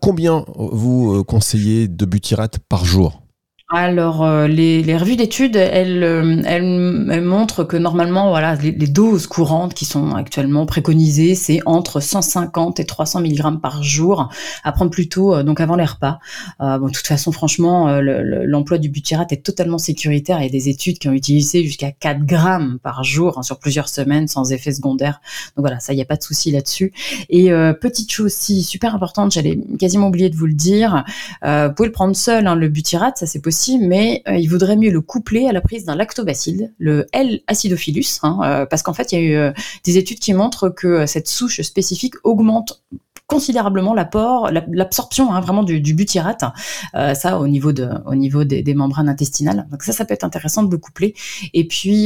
combien 0.00 0.44
vous 0.56 1.24
conseillez 1.24 1.88
de 1.88 2.04
butyrate 2.04 2.58
par 2.68 2.84
jour? 2.84 3.25
Alors, 3.68 4.22
euh, 4.22 4.46
les, 4.46 4.80
les, 4.84 4.96
revues 4.96 5.16
d'études, 5.16 5.56
elles, 5.56 6.04
euh, 6.04 6.40
elles, 6.44 7.08
elles, 7.10 7.24
montrent 7.24 7.64
que 7.64 7.76
normalement, 7.76 8.28
voilà, 8.28 8.54
les, 8.54 8.70
doses 8.70 9.26
courantes 9.26 9.74
qui 9.74 9.84
sont 9.84 10.14
actuellement 10.14 10.66
préconisées, 10.66 11.34
c'est 11.34 11.58
entre 11.66 11.98
150 11.98 12.78
et 12.78 12.84
300 12.84 13.22
mg 13.22 13.60
par 13.60 13.82
jour, 13.82 14.30
à 14.62 14.70
prendre 14.70 14.92
plutôt 14.92 15.34
euh, 15.34 15.42
donc 15.42 15.60
avant 15.60 15.74
les 15.74 15.84
repas. 15.84 16.20
Euh, 16.60 16.78
bon, 16.78 16.86
de 16.86 16.92
toute 16.92 17.08
façon, 17.08 17.32
franchement, 17.32 18.00
l'emploi 18.00 18.78
du 18.78 18.88
butyrate 18.88 19.32
est 19.32 19.44
totalement 19.44 19.78
sécuritaire. 19.78 20.38
Il 20.38 20.44
y 20.44 20.48
a 20.48 20.52
des 20.52 20.68
études 20.68 21.00
qui 21.00 21.08
ont 21.08 21.12
utilisé 21.12 21.64
jusqu'à 21.64 21.90
4 21.90 22.24
grammes 22.24 22.78
par 22.84 23.02
jour 23.02 23.36
hein, 23.36 23.42
sur 23.42 23.58
plusieurs 23.58 23.88
semaines 23.88 24.28
sans 24.28 24.52
effet 24.52 24.70
secondaire. 24.70 25.20
Donc 25.56 25.64
voilà, 25.64 25.80
ça, 25.80 25.92
il 25.92 25.96
n'y 25.96 26.02
a 26.02 26.06
pas 26.06 26.16
de 26.16 26.22
souci 26.22 26.52
là-dessus. 26.52 26.92
Et 27.30 27.50
petite 27.80 28.12
chose 28.12 28.26
aussi 28.26 28.62
super 28.62 28.94
importante, 28.94 29.32
j'allais 29.32 29.58
quasiment 29.78 30.06
oublier 30.06 30.30
de 30.30 30.36
vous 30.36 30.46
le 30.46 30.54
dire, 30.54 31.04
vous 31.42 31.72
pouvez 31.74 31.88
le 31.88 31.92
prendre 31.92 32.14
seul, 32.14 32.46
hein, 32.46 32.54
le 32.54 32.68
butyrate, 32.68 33.18
ça 33.18 33.26
c'est 33.26 33.40
possible 33.40 33.55
mais 33.80 34.22
euh, 34.28 34.36
il 34.36 34.48
vaudrait 34.48 34.76
mieux 34.76 34.90
le 34.90 35.00
coupler 35.00 35.46
à 35.48 35.52
la 35.52 35.60
prise 35.60 35.84
d'un 35.84 35.94
lactobacille, 35.94 36.72
le 36.78 37.06
L. 37.12 37.40
acidophilus, 37.46 38.20
hein, 38.22 38.38
euh, 38.44 38.66
parce 38.66 38.82
qu'en 38.82 38.94
fait, 38.94 39.12
il 39.12 39.14
y 39.14 39.18
a 39.18 39.24
eu 39.24 39.34
euh, 39.34 39.52
des 39.84 39.98
études 39.98 40.18
qui 40.18 40.32
montrent 40.34 40.68
que 40.68 41.06
cette 41.06 41.28
souche 41.28 41.60
spécifique 41.62 42.14
augmente 42.24 42.84
considérablement 43.26 43.92
l'apport, 43.92 44.52
l'absorption 44.52 45.32
hein, 45.34 45.40
vraiment 45.40 45.64
du, 45.64 45.80
butyrate, 45.94 46.44
ça 46.92 47.40
au 47.40 47.48
niveau 47.48 47.72
de, 47.72 47.90
au 48.06 48.14
niveau 48.14 48.44
des, 48.44 48.74
membranes 48.74 49.08
intestinales. 49.08 49.66
Donc 49.72 49.82
ça, 49.82 49.92
ça 49.92 50.04
peut 50.04 50.14
être 50.14 50.22
intéressant 50.22 50.62
de 50.62 50.70
le 50.70 50.78
coupler. 50.78 51.12
Et 51.52 51.66
puis 51.66 52.04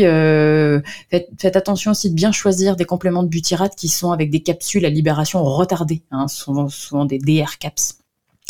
faites, 1.11 1.57
attention 1.57 1.91
aussi 1.91 2.09
de 2.09 2.15
bien 2.15 2.33
choisir 2.33 2.75
des 2.75 2.87
compléments 2.87 3.23
de 3.23 3.29
butyrate 3.29 3.77
qui 3.77 3.89
sont 3.89 4.13
avec 4.13 4.31
des 4.31 4.41
capsules 4.41 4.87
à 4.87 4.89
libération 4.89 5.45
retardée, 5.45 6.03
hein, 6.11 6.27
souvent 6.27 7.05
des 7.05 7.19
DR 7.19 7.59
caps. 7.59 8.00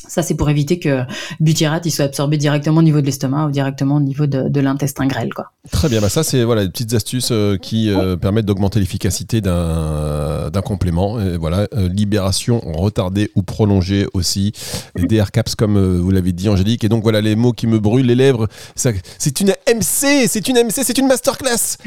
Ça, 0.09 0.23
c'est 0.23 0.35
pour 0.35 0.51
éviter 0.51 0.79
que 0.79 1.03
butyrate 1.41 1.87
il 1.87 1.91
soit 1.91 2.07
absorbé 2.07 2.37
directement 2.37 2.79
au 2.79 2.83
niveau 2.83 3.01
de 3.01 3.07
l'estomac 3.07 3.47
ou 3.47 3.51
directement 3.51 3.97
au 3.97 4.01
niveau 4.01 4.27
de, 4.27 4.49
de 4.49 4.61
l'intestin 4.61 5.07
grêle. 5.07 5.33
Quoi. 5.35 5.53
Très 5.71 5.89
bien, 5.89 6.01
bah 6.01 6.09
ça, 6.09 6.23
c'est 6.23 6.43
voilà, 6.43 6.65
des 6.65 6.71
petites 6.71 6.95
astuces 6.95 7.29
euh, 7.33 7.59
qui 7.59 7.91
euh, 7.91 8.17
permettent 8.17 8.47
d'augmenter 8.47 8.81
l'efficacité 8.81 9.41
d'un, 9.41 10.51
d'un 10.51 10.63
complément. 10.63 11.21
Et 11.21 11.37
voilà, 11.37 11.69
euh, 11.75 11.89
libération 11.89 12.61
retardée 12.65 13.31
ou 13.35 13.43
prolongée 13.43 14.07
aussi. 14.15 14.53
Les 14.97 15.07
DR 15.07 15.31
CAPS, 15.31 15.55
comme 15.55 15.79
vous 15.99 16.11
l'avez 16.11 16.33
dit, 16.33 16.49
Angélique. 16.49 16.83
Et 16.83 16.89
donc, 16.89 17.03
voilà, 17.03 17.21
les 17.21 17.37
mots 17.37 17.53
qui 17.53 17.67
me 17.67 17.79
brûlent 17.79 18.07
les 18.07 18.15
lèvres. 18.15 18.49
Ça, 18.75 18.91
c'est 19.19 19.41
une 19.41 19.55
MC, 19.69 20.27
c'est 20.29 20.49
une 20.49 20.57
MC, 20.57 20.83
c'est 20.83 20.99
une 20.99 21.07
masterclass. 21.07 21.77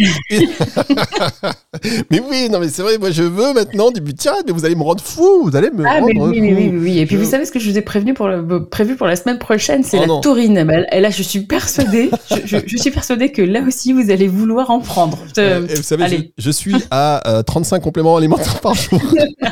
mais 2.12 2.21
oui, 2.30 2.49
non, 2.52 2.60
mais 2.60 2.69
c'est 2.69 2.84
vrai, 2.84 2.97
moi, 2.99 3.10
je 3.12 3.23
veux 3.23 3.54
maintenant 3.54 3.89
du 3.91 4.02
butyrate, 4.02 4.43
mais 4.45 4.54
vous 4.54 4.65
allez 4.65 4.76
me 4.76 4.84
rendre 4.84 5.04
fou. 5.04 5.43
Vous 5.45 5.56
allez 5.56 5.71
me 5.71 5.84
ah, 5.86 5.99
rendre 5.99 6.08
mais 6.13 6.19
oui, 6.19 6.19
fou. 6.19 6.32
oui, 6.32 6.54
oui, 6.54 6.80
oui. 6.80 6.99
Et 6.99 7.06
puis, 7.08 7.15
vous 7.15 7.30
savez 7.30 7.45
ce 7.45 7.52
que 7.52 7.60
je 7.60 7.69
vous 7.69 7.78
ai 7.78 7.82
prévenu 8.04 8.13
pour 8.13 8.28
le, 8.28 8.66
prévu 8.66 8.96
pour 8.96 9.08
la 9.08 9.16
semaine 9.16 9.38
prochaine, 9.39 9.84
c'est 9.84 9.98
Oh 9.98 10.02
la 10.02 10.08
non. 10.08 10.22
taurine. 10.22 10.86
Et 10.92 11.00
là, 11.00 11.10
je 11.10 11.24
suis 11.24 11.42
persuadée, 11.42 12.10
je, 12.30 12.36
je- 12.46 12.58
je 12.66 12.78
suis 12.78 12.92
persuadée 12.92 13.32
que 13.32 13.42
là 13.42 13.62
aussi, 13.62 13.94
vous 13.94 14.12
allez 14.12 14.28
vouloir 14.28 14.70
en 14.72 14.80
prendre. 14.80 15.18
Euh, 15.38 15.66
vous 15.76 15.84
savez, 15.84 16.34
je 16.38 16.52
suis 16.52 16.76
à 16.92 17.28
euh, 17.30 17.44
35 17.44 17.80
compléments 17.82 18.18
alimentaires 18.18 18.60
par 18.60 18.74
jour. 18.76 19.00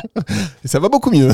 et 0.64 0.68
ça 0.68 0.78
va 0.78 0.88
beaucoup 0.88 1.10
mieux. 1.10 1.30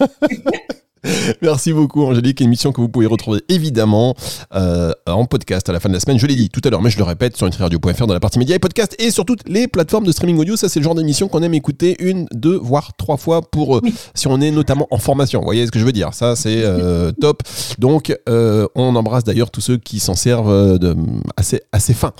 Merci 1.42 1.72
beaucoup 1.72 2.04
Angélique, 2.04 2.40
émission 2.40 2.72
que 2.72 2.80
vous 2.80 2.88
pouvez 2.88 3.06
retrouver 3.06 3.40
évidemment 3.48 4.14
euh, 4.54 4.92
en 5.06 5.24
podcast 5.24 5.68
à 5.68 5.72
la 5.72 5.80
fin 5.80 5.88
de 5.88 5.94
la 5.94 6.00
semaine. 6.00 6.18
Je 6.18 6.26
l'ai 6.26 6.36
dit 6.36 6.48
tout 6.48 6.60
à 6.64 6.70
l'heure, 6.70 6.82
mais 6.82 6.90
je 6.90 6.98
le 6.98 7.04
répète 7.04 7.36
sur 7.36 7.46
nutriradio.fr 7.46 8.06
dans 8.06 8.14
la 8.14 8.20
partie 8.20 8.38
médias 8.38 8.54
et 8.54 8.60
podcast 8.60 8.94
et 8.98 9.10
sur 9.10 9.24
toutes 9.24 9.48
les 9.48 9.66
plateformes 9.66 10.04
de 10.04 10.12
streaming 10.12 10.38
audio. 10.38 10.56
Ça, 10.56 10.68
c'est 10.68 10.78
le 10.78 10.84
genre 10.84 10.94
d'émission 10.94 11.28
qu'on 11.28 11.42
aime 11.42 11.54
écouter 11.54 11.96
une, 11.98 12.26
deux, 12.32 12.56
voire 12.56 12.92
trois 12.96 13.16
fois 13.16 13.42
pour 13.42 13.78
euh, 13.78 13.80
si 14.14 14.28
on 14.28 14.40
est 14.40 14.50
notamment 14.52 14.86
en 14.90 14.98
formation. 14.98 15.40
Vous 15.40 15.46
voyez 15.46 15.66
ce 15.66 15.72
que 15.72 15.78
je 15.78 15.84
veux 15.84 15.92
dire? 15.92 16.14
Ça, 16.14 16.36
c'est 16.36 16.62
euh, 16.62 17.10
top. 17.12 17.42
Donc, 17.78 18.14
on 18.26 18.94
embrasse 18.94 19.24
d'ailleurs 19.24 19.50
tous 19.50 19.60
ceux 19.60 19.78
qui 19.78 19.98
s'en 19.98 20.14
servent 20.14 20.78
de, 20.78 20.96
assez, 21.36 21.62
assez 21.72 21.94
fin. 21.94 22.12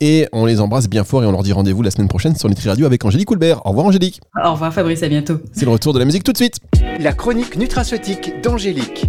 Et 0.00 0.28
on 0.32 0.46
les 0.46 0.60
embrasse 0.60 0.88
bien 0.88 1.02
fort 1.02 1.24
et 1.24 1.26
on 1.26 1.32
leur 1.32 1.42
dit 1.42 1.52
rendez-vous 1.52 1.82
la 1.82 1.90
semaine 1.90 2.06
prochaine 2.06 2.36
sur 2.36 2.48
Nutri 2.48 2.68
Radio 2.68 2.86
avec 2.86 3.04
Angélique 3.04 3.26
Coulbert. 3.26 3.66
Au 3.66 3.70
revoir 3.70 3.86
Angélique. 3.86 4.20
Au 4.44 4.52
revoir 4.52 4.72
Fabrice, 4.72 5.02
à 5.02 5.08
bientôt. 5.08 5.40
C'est 5.52 5.64
le 5.64 5.72
retour 5.72 5.92
de 5.92 5.98
la 5.98 6.04
musique 6.04 6.22
tout 6.22 6.30
de 6.30 6.36
suite. 6.36 6.58
La 7.00 7.12
chronique 7.12 7.56
nutraceutique 7.56 8.40
d'Angélique. 8.40 9.06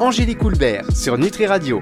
Angélique 0.00 0.42
Houlbert 0.44 0.94
sur 0.94 1.16
Nutri 1.16 1.46
Radio. 1.46 1.80